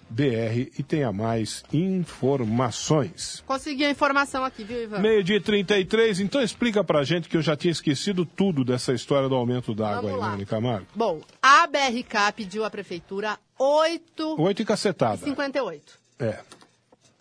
[0.09, 3.43] br e tenha mais informações.
[3.47, 4.99] Consegui a informação aqui, viu, Ivan?
[4.99, 9.29] Meio dia 33, então explica pra gente que eu já tinha esquecido tudo dessa história
[9.29, 10.87] do aumento d'água aí, Mônica Camargo.
[10.95, 14.41] Bom, a BRK pediu à prefeitura 8...
[14.41, 15.25] 8 e cacetada.
[15.25, 15.99] 58.
[16.19, 16.41] É.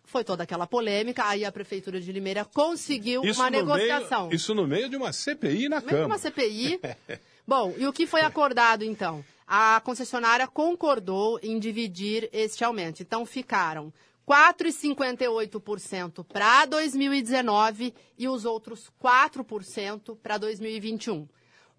[0.05, 4.23] Foi toda aquela polêmica, aí a prefeitura de Limeira conseguiu isso uma negociação.
[4.27, 6.07] Meio, isso no meio de uma CPI na no Câmara.
[6.07, 6.81] Meio de uma CPI.
[7.47, 9.23] Bom, e o que foi acordado então?
[9.53, 13.01] A concessionária concordou em dividir este aumento.
[13.01, 13.91] Então, ficaram
[14.25, 21.27] 4,58% para 2019 e os outros 4% para 2021.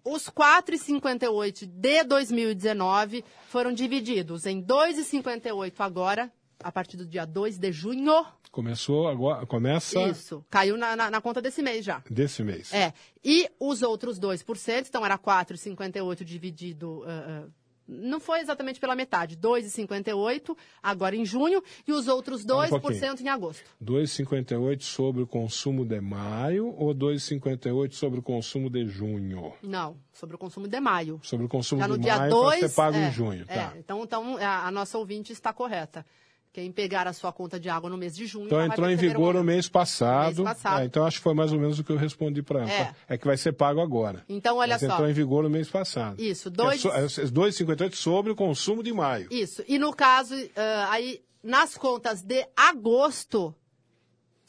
[0.05, 7.71] Os 4,58 de 2019 foram divididos em 2,58 agora, a partir do dia 2 de
[7.71, 8.23] junho.
[8.51, 9.99] Começou agora, começa...
[10.09, 12.03] Isso, caiu na, na, na conta desse mês já.
[12.07, 12.71] Desse mês.
[12.71, 12.93] É,
[13.25, 16.99] e os outros 2%, então era 4,58 dividido...
[16.99, 23.19] Uh, uh, não foi exatamente pela metade, 2,58 agora em junho e os outros 2%
[23.19, 23.63] um em agosto.
[23.83, 29.53] 2,58 sobre o consumo de maio ou 2,58 sobre o consumo de junho?
[29.61, 31.19] Não, sobre o consumo de maio.
[31.23, 33.73] Sobre o consumo tá de maio para ser pago é, em junho, tá.
[33.75, 36.05] É, então, então a, a nossa ouvinte está correta.
[36.53, 38.45] Quem pegar a sua conta de água no mês de junho.
[38.45, 39.41] Então entrou em vigor um...
[39.41, 40.43] o mês passado.
[40.43, 40.81] Mês passado.
[40.81, 42.69] É, então acho que foi mais ou menos o que eu respondi para ela.
[42.69, 43.15] É.
[43.15, 43.17] é.
[43.17, 44.23] que vai ser pago agora.
[44.29, 44.93] Então, olha Mas só.
[44.93, 46.21] entrou em vigor no mês passado.
[46.21, 49.27] Isso, 2,58 é, é sobre o consumo de maio.
[49.31, 49.63] Isso.
[49.67, 50.49] E no caso, uh,
[50.89, 53.55] aí, nas contas de agosto,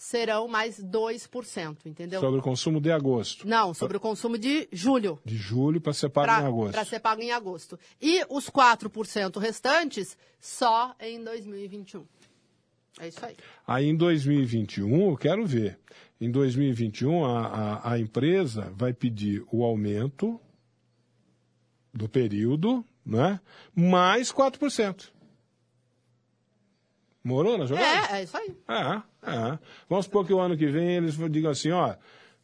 [0.05, 2.21] serão mais 2%, entendeu?
[2.21, 3.49] Sobre o consumo de agosto.
[3.49, 5.19] Não, sobre o consumo de julho.
[5.25, 6.73] De julho para ser pago pra, em agosto.
[6.73, 7.79] Para ser pago em agosto.
[8.01, 12.05] E os 4% restantes só em 2021.
[13.01, 13.35] É isso aí.
[13.67, 15.79] Aí em 2021, eu quero ver.
[16.21, 20.39] Em 2021, a, a, a empresa vai pedir o aumento
[21.95, 23.41] do período, né?
[23.75, 25.15] Mais 4%.
[27.25, 28.15] Morou na jogada?
[28.15, 28.55] É, é isso aí.
[28.69, 29.59] É, é.
[29.89, 31.95] Vamos supor que o ano que vem eles digam assim, ó,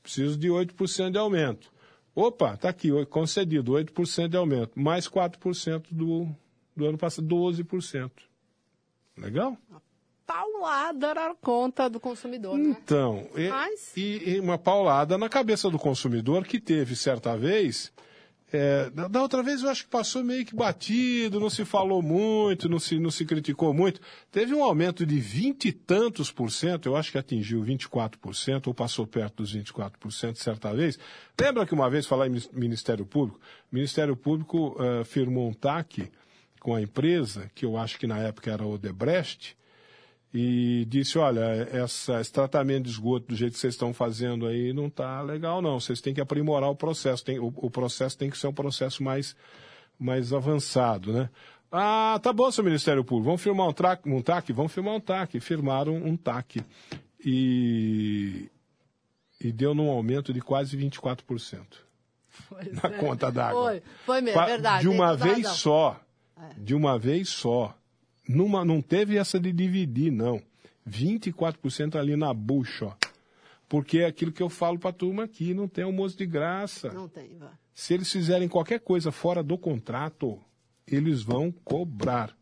[0.03, 1.73] preciso de 8% de aumento.
[2.15, 6.29] Opa, tá aqui, concedido, 8% de aumento, mais 4% do,
[6.77, 8.11] do ano passado, 12%.
[9.17, 9.57] Legal?
[9.69, 9.83] Uma
[10.27, 12.71] paulada na conta do consumidor, né?
[12.71, 13.97] Então, Mas...
[13.97, 17.93] e, e uma paulada na cabeça do consumidor que teve, certa vez,
[18.53, 22.69] é, da outra vez eu acho que passou meio que batido, não se falou muito,
[22.69, 24.01] não se, não se criticou muito.
[24.31, 28.75] Teve um aumento de vinte e tantos por cento, eu acho que atingiu 24%, ou
[28.75, 30.99] passou perto dos 24% certa vez.
[31.41, 33.41] Lembra que uma vez falar em Ministério Público?
[33.71, 36.11] O Ministério Público uh, firmou um TAC
[36.61, 39.57] com a empresa, que eu acho que na época era Odebrecht,
[40.33, 44.73] e disse, olha, essa, esse tratamento de esgoto do jeito que vocês estão fazendo aí
[44.73, 48.31] não está legal não, vocês têm que aprimorar o processo, tem, o, o, processo tem
[48.31, 49.35] que ser um processo mais,
[49.99, 51.29] mais avançado, né?
[51.73, 54.53] Ah, tá bom, seu Ministério Público, vamos firmar um, trac, um TAC?
[54.53, 55.39] Vamos firmar um TAC.
[55.39, 56.65] Firmaram um TAC.
[57.25, 58.51] E,
[59.41, 61.61] e deu num aumento de quase 24%
[62.49, 62.99] pois na é.
[62.99, 63.63] conta d'água.
[63.63, 64.83] Foi, foi mesmo, verdade.
[64.83, 65.55] De uma vez razão.
[65.55, 66.01] só.
[66.37, 66.61] É.
[66.61, 67.75] De uma vez só.
[68.33, 70.41] Numa, não teve essa de dividir, não.
[70.89, 72.95] 24% ali na bucha, ó.
[73.69, 76.93] Porque é aquilo que eu falo para a turma aqui, não tem almoço de graça.
[76.93, 77.53] Não tem, vá.
[77.75, 80.39] Se eles fizerem qualquer coisa fora do contrato,
[80.87, 82.37] eles vão cobrar.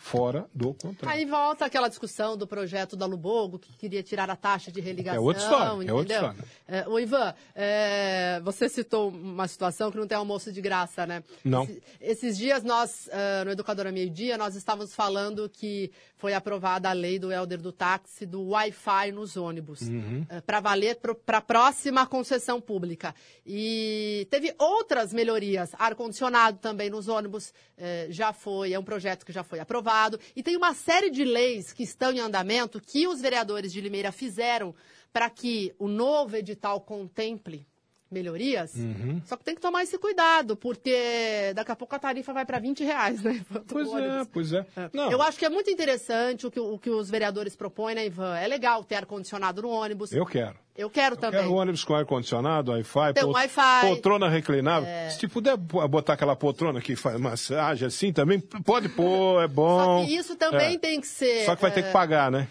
[0.00, 1.12] Fora do contrato.
[1.12, 5.20] Aí volta aquela discussão do projeto da Lubogo, que queria tirar a taxa de religação.
[5.20, 5.96] É outra história, é entendeu?
[5.96, 6.44] outra história.
[6.68, 11.22] É, o Ivan, é, você citou uma situação que não tem almoço de graça, né?
[11.44, 11.64] Não.
[11.64, 16.88] Esse- esses dias nós, ah, no Educadora Meio Dia, nós estávamos falando que foi aprovada
[16.88, 20.26] a lei do Helder do táxi do Wi-Fi nos ônibus, Uhum.
[20.46, 23.14] para valer para a próxima concessão pública.
[23.46, 29.32] E teve outras melhorias, ar-condicionado também nos ônibus eh, já foi, é um projeto que
[29.32, 29.87] já foi aprovado.
[30.34, 34.12] E tem uma série de leis que estão em andamento que os vereadores de Limeira
[34.12, 34.74] fizeram
[35.12, 37.66] para que o novo edital contemple
[38.10, 38.74] melhorias.
[38.74, 39.20] Uhum.
[39.24, 42.58] Só que tem que tomar esse cuidado, porque daqui a pouco a tarifa vai para
[42.58, 43.40] 20 reais, né?
[43.68, 44.66] Pois é, pois é.
[44.92, 48.06] Não, Eu acho que é muito interessante o que, o que os vereadores propõem, né,
[48.06, 48.36] Ivan?
[48.36, 50.12] É legal ter ar-condicionado no ônibus.
[50.12, 50.54] eu quero.
[50.76, 51.40] Eu quero também.
[51.40, 53.60] Quero ônibus com ar-condicionado, Wi-Fi, Wi-Fi.
[53.84, 53.88] É.
[53.88, 54.88] poltrona reclinável.
[55.10, 60.02] Se puder bo- botar aquela poltrona que faz massagem assim também, pode pôr, é bom.
[60.02, 60.78] Só que isso também É.
[60.78, 61.44] tem que ser.
[61.46, 62.46] Só que vai ter que é, pagar, né?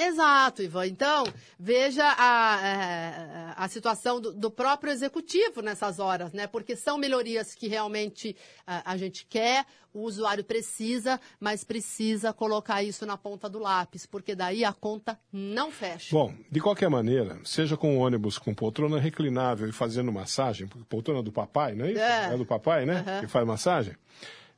[0.00, 0.86] Exato, Ivan.
[0.86, 1.24] Então,
[1.58, 6.46] veja a, é, a situação do, do próprio executivo nessas horas, né?
[6.46, 8.34] Porque são melhorias que realmente
[8.66, 14.06] a, a gente quer, o usuário precisa, mas precisa colocar isso na ponta do lápis,
[14.06, 16.08] porque daí a conta não fecha.
[16.12, 21.22] Bom, de qualquer maneira, seja com ônibus com poltrona reclinável e fazendo massagem, porque poltrona
[21.22, 22.00] do papai, não é isso?
[22.00, 22.34] É.
[22.34, 23.04] É, do papai, né?
[23.06, 23.20] Aham.
[23.20, 23.94] Que faz massagem.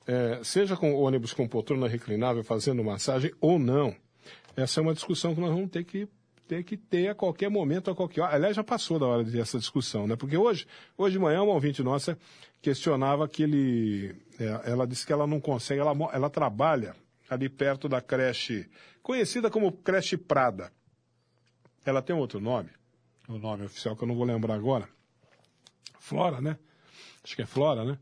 [0.06, 3.94] É, seja com ônibus com poltrona reclinável fazendo massagem ou não,
[4.56, 6.08] essa é uma discussão que nós vamos ter que
[6.46, 8.34] ter que ter a qualquer momento, a qualquer hora.
[8.34, 10.16] Aliás, já passou da hora de ter essa discussão, né?
[10.16, 10.66] Porque hoje,
[10.98, 12.18] hoje de manhã, uma ouvinte nossa
[12.60, 14.14] questionava que ele.
[14.38, 16.94] é, ela disse que ela não consegue, ela, ela trabalha
[17.30, 18.68] ali perto da creche,
[19.02, 20.70] conhecida como creche Prada.
[21.84, 22.68] Ela tem outro nome,
[23.28, 24.88] o nome oficial que eu não vou lembrar agora.
[25.98, 26.58] Flora, né?
[27.24, 27.98] Acho que é Flora, né?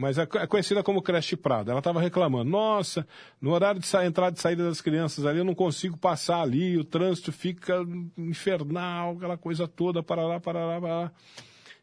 [0.00, 1.72] Mas é é conhecida como creche Prada.
[1.72, 3.06] Ela estava reclamando: nossa,
[3.38, 6.84] no horário de entrada e saída das crianças ali, eu não consigo passar ali, o
[6.84, 7.86] trânsito fica
[8.16, 11.12] infernal, aquela coisa toda, para lá, para lá, para lá.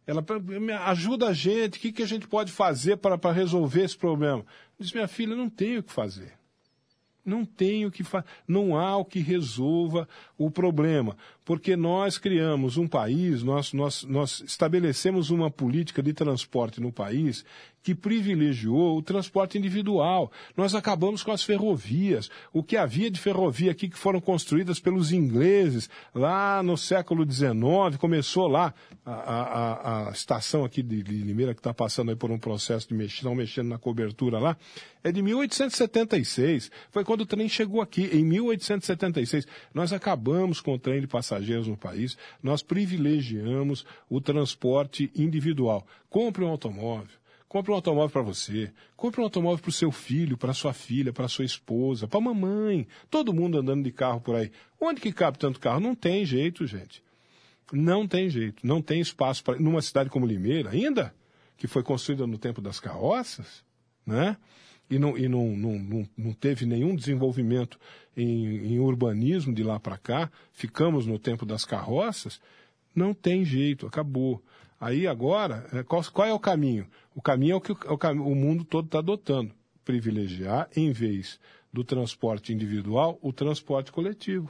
[0.08, 3.84] Ela "Pra- me ajuda a gente, o que, que a gente pode fazer para resolver
[3.84, 4.44] esse problema?
[4.80, 6.34] Disse, minha filha, não tenho o que fazer.
[7.28, 8.24] Não tem o que fa...
[8.48, 10.08] não há o que resolva
[10.38, 16.80] o problema, porque nós criamos um país, nós, nós, nós estabelecemos uma política de transporte
[16.80, 17.44] no país
[17.88, 20.30] que privilegiou o transporte individual.
[20.58, 22.30] Nós acabamos com as ferrovias.
[22.52, 27.96] O que havia de ferrovia aqui que foram construídas pelos ingleses lá no século XIX,
[27.98, 28.74] começou lá
[29.06, 32.90] a, a, a- estação aqui de de Limeira que está passando aí por um processo
[32.90, 34.58] de mexer, estão mexendo na cobertura lá,
[35.02, 36.70] é de 1876.
[36.92, 39.48] Foi quando o trem chegou aqui, em 1876.
[39.74, 45.88] Nós acabamos com o trem de passageiros no país, nós privilegiamos o transporte individual.
[46.10, 47.16] Compre um automóvel.
[47.48, 48.72] Compre um automóvel para você.
[48.96, 52.22] Compre um automóvel para o seu filho, para sua filha, para sua esposa, para a
[52.22, 52.88] mamãe.
[53.10, 54.52] Todo mundo andando de carro por aí.
[54.80, 55.80] Onde que cabe tanto carro?
[55.80, 57.02] Não tem jeito, gente.
[57.72, 58.66] Não tem jeito.
[58.66, 59.58] Não tem espaço para.
[59.60, 61.14] Numa cidade como Limeira, ainda,
[61.56, 63.64] que foi construída no tempo das carroças,
[64.06, 64.36] né?
[64.90, 67.78] E não, e não, não, não, não teve nenhum desenvolvimento
[68.16, 72.40] em, em urbanismo de lá para cá, ficamos no tempo das carroças,
[72.96, 74.42] não tem jeito, acabou.
[74.80, 76.88] Aí agora, é, qual, qual é o caminho?
[77.16, 79.54] O caminho é o que o, o cam- o mundo todo está adotando.
[79.84, 81.40] Privilegiar, em vez
[81.74, 84.50] do transporte individual, o transporte coletivo.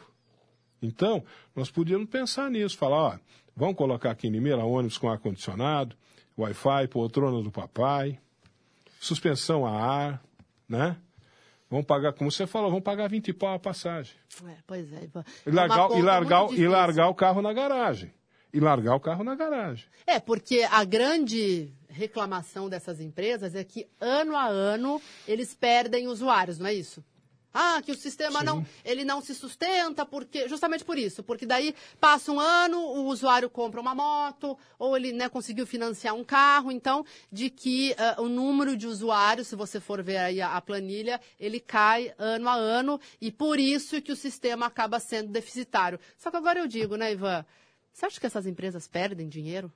[0.82, 1.24] Então,
[1.56, 3.18] nós podíamos pensar nisso, falar, ó,
[3.56, 5.96] vamos colocar aqui em Limeira ônibus com ar-condicionado,
[6.38, 8.20] Wi-Fi, poltrona do papai,
[9.00, 10.24] suspensão a ar,
[10.68, 10.98] né?
[11.70, 14.14] Vamos pagar, como você falou, vamos pagar 20 pau a passagem.
[14.48, 15.04] É, pois é.
[15.46, 18.14] E É largar, conta e, largar, e largar o carro na garagem.
[18.58, 19.86] E largar o carro na garagem.
[20.08, 26.58] É, porque a grande reclamação dessas empresas é que ano a ano eles perdem usuários,
[26.58, 27.04] não é isso?
[27.54, 28.46] Ah, que o sistema Sim.
[28.46, 33.06] não, ele não se sustenta porque justamente por isso, porque daí passa um ano, o
[33.06, 38.16] usuário compra uma moto ou ele né, conseguiu financiar um carro, então de que ah,
[38.20, 42.50] o número de usuários, se você for ver aí a, a planilha, ele cai ano
[42.50, 46.00] a ano e por isso que o sistema acaba sendo deficitário.
[46.18, 47.46] Só que agora eu digo, né, Ivan?
[47.98, 49.72] Você acha que essas empresas perdem dinheiro?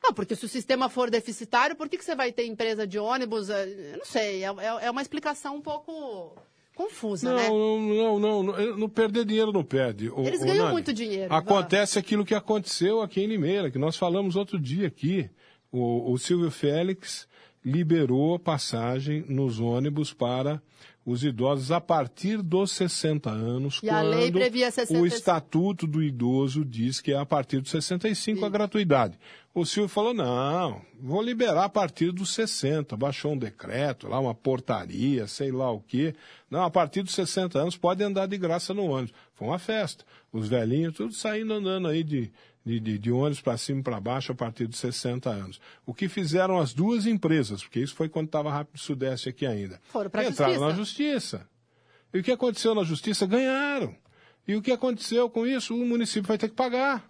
[0.00, 2.96] Não, porque se o sistema for deficitário, por que, que você vai ter empresa de
[2.96, 3.50] ônibus?
[3.50, 6.36] Eh, Eu não sei, é, é- é uma explicação um pouco
[6.76, 7.48] confusa, Não, né?
[7.48, 10.08] não, não, não, não, perder dinheiro não perde.
[10.10, 13.96] Ô, Eles ganham Nani, muito dinheiro, Acontece aquilo que aconteceu aqui em Limeira, que nós
[13.96, 15.28] falamos outro dia aqui.
[15.72, 17.26] O, o Silvio Félix
[17.64, 20.62] liberou passagem nos ônibus para
[21.04, 25.06] os idosos a partir dos 60 anos, E a lei quando previa o 65.
[25.06, 29.18] Estatuto do Idoso diz que é a partir dos 65 a gratuidade.
[29.54, 32.96] O Silvio falou, não, vou liberar a partir dos 60.
[32.96, 36.14] Baixou um decreto, lá uma portaria, sei lá o quê.
[36.50, 39.14] Não, a partir dos 60 anos pode andar de graça no ônibus.
[39.34, 40.04] Foi uma festa.
[40.32, 42.32] Os velhinhos, tudo saindo andando aí de,
[42.64, 45.60] de, de, de ônibus para cima e para baixo a partir dos 60 anos.
[45.84, 49.80] O que fizeram as duas empresas, porque isso foi quando estava Rápido Sudeste aqui ainda.
[49.90, 50.68] Foram pra Entraram justiça.
[50.70, 51.48] na justiça.
[52.12, 53.26] E o que aconteceu na justiça?
[53.26, 53.94] Ganharam.
[54.46, 55.74] E o que aconteceu com isso?
[55.74, 57.06] O município vai ter que pagar.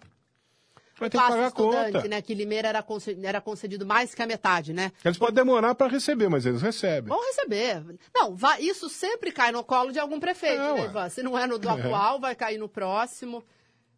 [0.97, 2.07] Vai ter que pagar a conta.
[2.07, 2.21] né?
[2.21, 4.93] Que Limeira era, conce- era concedido mais que a metade, né?
[5.03, 7.09] Eles podem demorar para receber, mas eles recebem.
[7.09, 7.83] Vão receber.
[8.15, 10.85] Não, vai- isso sempre cai no colo de algum prefeito, É, né, ué.
[10.85, 11.09] Ivan?
[11.09, 11.71] Se não é no do É.
[11.73, 13.43] atual, vai cair no próximo.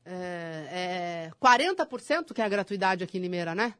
[0.09, 3.73] É, é 40% que é a gratuidade aqui em Limeira, né?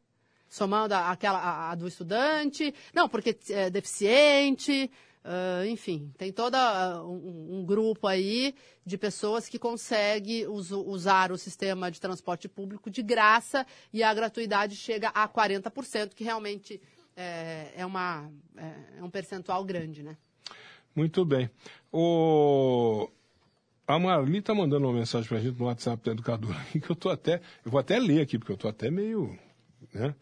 [0.48, 2.74] Somando a- aquela a, a do estudante.
[2.94, 4.90] Não, porque é deficiente.
[5.24, 6.56] ah, enfim, tem todo
[7.04, 8.54] um, um grupo aí
[8.84, 14.12] de pessoas que consegue us- usar o sistema de transporte público de graça e a
[14.14, 16.80] gratuidade chega a 40%, que realmente
[17.16, 20.16] é, é uma, é, é um percentual grande, né?
[20.94, 21.50] Muito bem.
[21.92, 23.08] O...
[23.88, 26.90] A Marli está mandando uma mensagem para a gente no WhatsApp da educadora aqui, que
[26.90, 27.40] eu tô até.
[27.64, 29.38] Eu vou até ler aqui, porque eu estou até meio.
[29.94, 30.14] Né?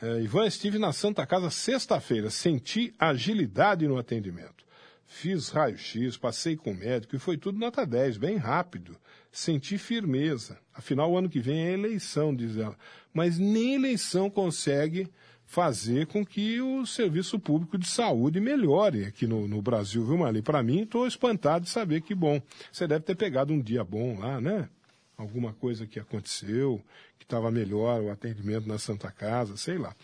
[0.00, 4.64] É, Ivan, estive na Santa Casa sexta-feira, senti agilidade no atendimento.
[5.04, 8.96] Fiz raio-x, passei com o médico e foi tudo nota 10, bem rápido.
[9.30, 10.58] Senti firmeza.
[10.72, 12.78] Afinal, o ano que vem é eleição, diz ela.
[13.12, 15.06] Mas nem eleição consegue
[15.52, 20.40] fazer com que o serviço público de saúde melhore aqui no, no Brasil, viu, Marli?
[20.40, 22.40] Para mim, estou espantado de saber que bom.
[22.72, 24.66] Você deve ter pegado um dia bom lá, né?
[25.14, 26.82] Alguma coisa que aconteceu,
[27.18, 29.94] que estava melhor o atendimento na Santa Casa, sei lá.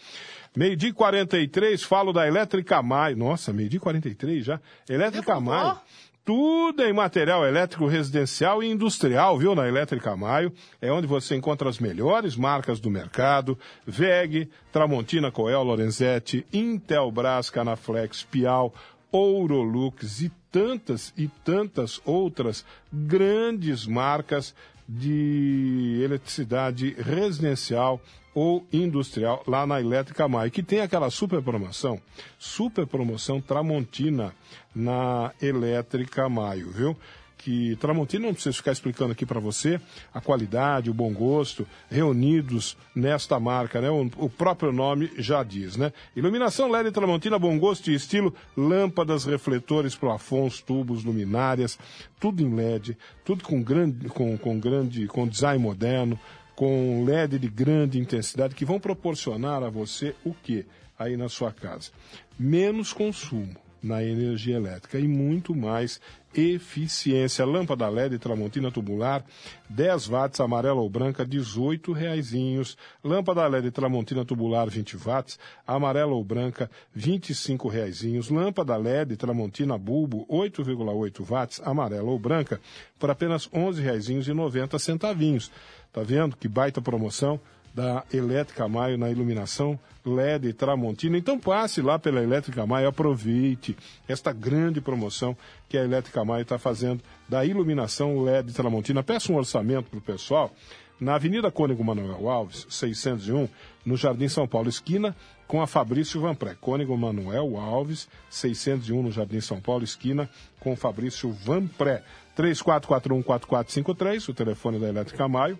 [0.55, 3.17] Meio-dia e 43, falo da Elétrica Maio.
[3.17, 4.61] Nossa, meio-dia e 43 já.
[4.87, 5.83] Elétrica voltou?
[6.29, 9.55] Tudo em material elétrico residencial e industrial, viu?
[9.55, 10.53] Na Elétrica Maio.
[10.79, 13.59] É onde você encontra as melhores marcas do mercado.
[13.87, 18.75] VEG, Tramontina, Coel, Lorenzetti, Intelbras, Canaflex, Pial,
[19.11, 22.63] Ourolux e tantas e tantas outras
[22.93, 24.55] grandes marcas
[24.87, 28.03] de eletricidade residencial
[28.35, 32.01] ou industrial lá na Elétrica Maio, que tem aquela super promoção,
[32.39, 34.35] super promoção Tramontina
[34.75, 36.97] na Elétrica Maio, viu?
[37.39, 39.81] Que Tramontina não preciso ficar explicando aqui para você
[40.13, 43.89] a qualidade, o bom gosto, reunidos nesta marca, né?
[43.89, 45.93] O, o próprio nome já diz, né?
[46.17, 51.79] Iluminação LED Tramontina, bom gosto e estilo, lâmpadas, refletores, plafons, tubos, luminárias,
[52.19, 56.19] tudo em LED, tudo com grande, com, com grande, com design moderno,
[56.59, 60.67] com LED de grande intensidade que vão proporcionar a você o que
[60.99, 61.93] aí na sua casa?
[62.37, 66.01] Menos consumo na energia elétrica e muito mais
[66.35, 67.45] eficiência.
[67.45, 69.25] Lâmpada LED Tramontina tubular,
[69.69, 72.77] 10 watts, amarela ou branca, 18 reaisinhos.
[73.03, 78.29] Lâmpada LED Tramontina tubular, 20 watts, amarela ou branca, 25 reaisinhos.
[78.31, 82.61] Lâmpada LED Tramontina bulbo, 8,8 watts, amarela ou branca,
[82.99, 85.51] por apenas 11 reaisinhos e 90 centavinhos.
[85.99, 87.41] Tá vendo que baita promoção
[87.75, 89.77] da Elétrica Maio na iluminação
[90.07, 91.19] LED Tramontina.
[91.19, 93.77] Então passe lá pela Elétrica Maio, aproveite
[94.07, 95.37] esta grande promoção
[95.69, 99.03] que a Elétrica Maio está fazendo da iluminação LED Tramontina.
[99.03, 100.53] Peça um orçamento para o pessoal
[101.01, 103.49] na Avenida Cônego Manuel Alves, 601,
[103.85, 105.17] no Jardim São Paulo, esquina
[105.49, 106.55] com a Fabrício Vanpré.
[106.61, 110.31] Cônego Manuel Alves, 601, no Jardim São Paulo, esquina
[110.61, 112.05] com Fabrício Vanpré.
[112.37, 115.59] 34414453, o telefone da Elétrica Maio.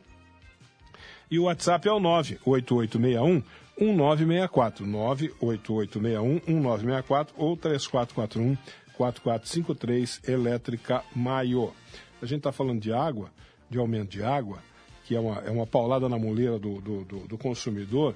[1.31, 3.43] E o WhatsApp é o 98861
[3.79, 4.87] 1964.
[4.87, 8.57] 98861 1964 ou 3441
[8.97, 11.73] 4453 Elétrica Maio.
[12.21, 13.31] A gente está falando de água,
[13.71, 14.59] de aumento de água,
[15.05, 18.15] que é uma, é uma paulada na moleira do, do, do, do consumidor.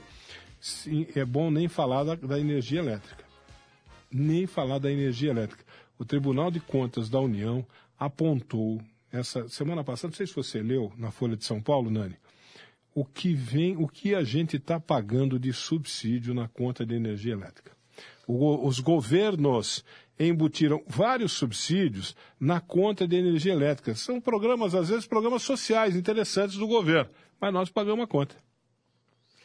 [0.61, 3.25] Sim, é bom nem falar da, da energia elétrica.
[4.11, 5.65] Nem falar da energia elétrica.
[5.99, 7.65] O Tribunal de Contas da União
[7.99, 8.81] apontou,
[9.13, 12.17] essa semana passada, não sei se você leu na Folha de São Paulo, Nani,
[12.95, 17.33] o que vem, o que a gente está pagando de subsídio na conta de energia
[17.33, 17.73] elétrica.
[18.27, 19.85] O, os governos
[20.19, 23.95] embutiram vários subsídios na conta de energia elétrica.
[23.95, 28.37] São programas, às vezes, programas sociais interessantes do governo, mas nós pagamos a conta.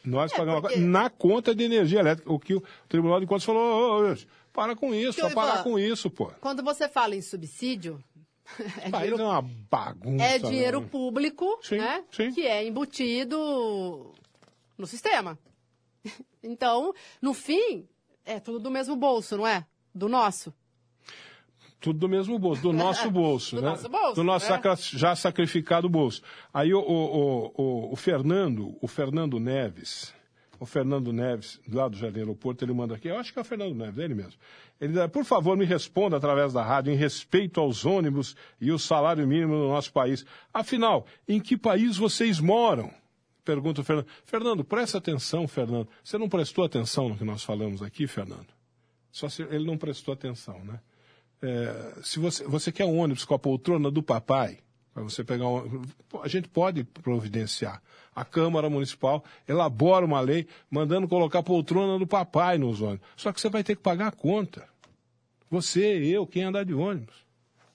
[0.04, 2.32] Nós É, pagamos porque- a conta na conta de energia elétrica.
[2.32, 4.16] O que o Tribunal de Contas falou, ô,
[4.52, 6.30] para com isso, Porque, Ivan, com isso, pô.
[6.40, 8.02] Quando você fala em subsídio,
[8.82, 10.24] é País dinheiro, é uma bagunça.
[10.24, 10.88] é dinheiro né?
[10.90, 12.04] público, Sim, né?
[12.10, 12.32] sim.
[12.32, 14.12] Que é embutido
[14.76, 15.38] no sistema.
[16.42, 17.86] Então, no fim,
[18.24, 19.66] É tudo do mesmo bolso, não é?
[19.94, 20.54] Do nosso.
[21.80, 23.68] Tudo do mesmo bolso, do nosso bolso, Do né?
[23.70, 24.60] nosso bolso, do nosso né?
[24.98, 26.22] já sacrificado bolso.
[26.54, 30.14] Aí o, o, o- o Fernando, o Fernando Neves,
[30.58, 33.44] o Fernando Neves, lá do Jardim Aeroporto, ele manda aqui, eu acho que é o
[33.44, 34.34] Fernando Neves, ele mesmo.
[34.80, 38.78] Ele diz, por favor, me responda através da rádio em respeito aos ônibus e o
[38.78, 40.24] salário mínimo no nosso país.
[40.52, 42.92] Afinal, em que país vocês moram?
[43.44, 44.06] Pergunta o Fernando.
[44.24, 45.88] Fernando, presta atenção, Fernando.
[46.04, 48.48] Você não prestou atenção no que nós falamos aqui, Fernando?
[49.10, 50.80] Só se ele não prestou atenção, né?
[51.40, 54.58] É, se você, você quer um ônibus com a poltrona do papai,
[54.98, 55.82] para você pegar um,
[56.22, 57.80] a gente pode providenciar.
[58.14, 63.06] A Câmara Municipal elabora uma lei mandando colocar a poltrona do papai nos ônibus.
[63.16, 64.66] Só que você vai ter que pagar a conta.
[65.48, 67.14] Você, eu, quem andar de ônibus.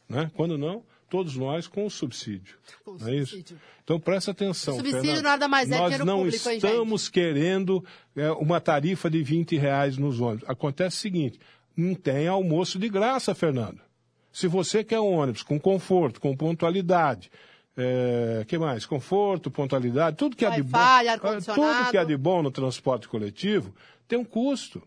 [0.08, 0.30] Né?
[0.36, 2.58] Quando não, todos nós com o subsídio.
[2.84, 3.42] Com não é isso?
[3.86, 4.74] Então presta atenção.
[4.74, 5.24] O subsídio Fernando.
[5.24, 9.98] nada mais é Nós não público, hein, estamos querendo é, uma tarifa de 20 reais
[9.98, 10.50] nos ônibus.
[10.50, 11.40] Acontece o seguinte:
[11.76, 13.80] não tem almoço de graça, Fernando.
[14.34, 17.30] Se você quer um ônibus com conforto, com pontualidade,
[17.78, 18.84] é, que mais?
[18.84, 23.08] Conforto, pontualidade, tudo que é de bom, é, tudo que é de bom no transporte
[23.08, 23.74] coletivo
[24.08, 24.82] tem um custo.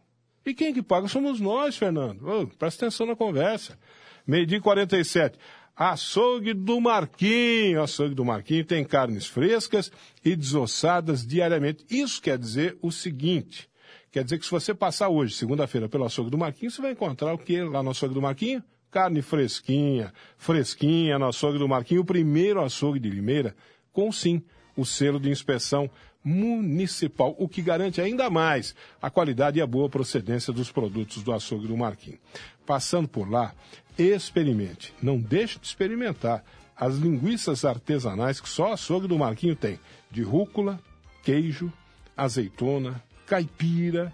[0.45, 2.29] E quem que paga somos nós, Fernando.
[2.29, 3.79] Ô, presta atenção na conversa.
[4.27, 5.39] Meio-dia e 47.
[5.77, 7.83] Açougue do Marquinho.
[7.83, 9.93] Açougue do Marquinho tem carnes frescas
[10.25, 11.85] e desossadas diariamente.
[11.89, 13.69] Isso quer dizer o seguinte:
[14.11, 17.33] quer dizer que se você passar hoje, segunda-feira, pelo açougue do Marquinho, você vai encontrar
[17.33, 18.63] o que lá no açougue do Marquinho?
[18.91, 23.55] Carne fresquinha, fresquinha no açougue do Marquinho, o primeiro açougue de Limeira,
[23.93, 24.43] com sim
[24.77, 25.91] o selo de inspeção
[26.23, 31.33] municipal, o que garante ainda mais a qualidade e a boa procedência dos produtos do
[31.33, 32.19] açougue do Marquinho.
[32.67, 33.55] Passando por lá,
[33.97, 36.45] experimente, não deixe de experimentar
[36.77, 39.79] as linguiças artesanais que só o açougue do Marquinho tem,
[40.11, 40.81] de rúcula,
[41.23, 41.73] queijo,
[42.17, 44.13] azeitona, caipira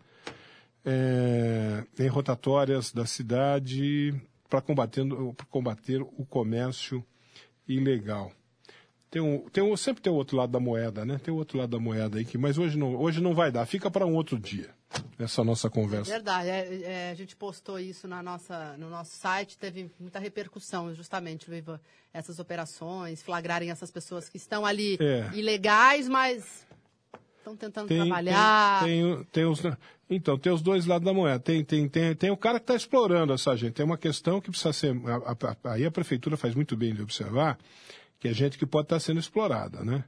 [0.86, 4.14] é, em rotatórias da cidade
[4.48, 7.04] para combater o comércio
[7.66, 8.30] ilegal.
[9.10, 11.18] Tem um, tem um, sempre tem o outro lado da moeda, né?
[11.22, 13.64] Tem o outro lado da moeda aí, que, mas hoje não, hoje não vai dar.
[13.64, 14.68] Fica para um outro dia,
[15.18, 16.10] essa nossa conversa.
[16.10, 20.92] Verdade, é, é, a gente postou isso na nossa, no nosso site, teve muita repercussão,
[20.94, 21.80] justamente, Viva,
[22.12, 25.30] essas operações, flagrarem essas pessoas que estão ali É.
[25.34, 26.66] ilegais, mas
[27.38, 28.82] estão tentando trabalhar.
[28.84, 29.62] Tem, tem, tem os,
[30.10, 31.38] então, tem os dois lados da moeda.
[31.38, 33.74] Tem, tem, tem, tem o cara que está explorando essa gente.
[33.74, 34.90] Tem uma questão que precisa ser.
[35.06, 37.56] a- a- a- aí a prefeitura faz muito bem de observar
[38.18, 40.04] que é gente que pode estar sendo explorada, né?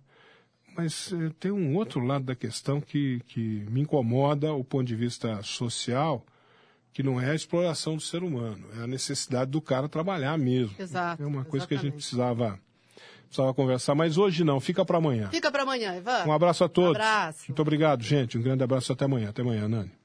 [0.76, 4.94] Mas eh, tem um outro lado da questão que, que me incomoda, o ponto de
[4.94, 6.24] vista social,
[6.92, 10.74] que não é a exploração do ser humano, é a necessidade do cara trabalhar mesmo.
[10.78, 12.36] Exato, É uma coisa que a gente exatamente.
[12.48, 12.61] precisava,
[13.26, 15.28] precisava conversar, mas hoje não, fica para amanhã.
[15.30, 16.24] Fica para amanhã, Ivan.
[16.26, 16.94] Um abraço a todos.
[16.96, 17.44] abraço.
[17.48, 18.38] Muito obrigado, gente.
[18.38, 19.30] Um grande abraço até amanhã.
[19.30, 19.97] Até amanhã, Nani.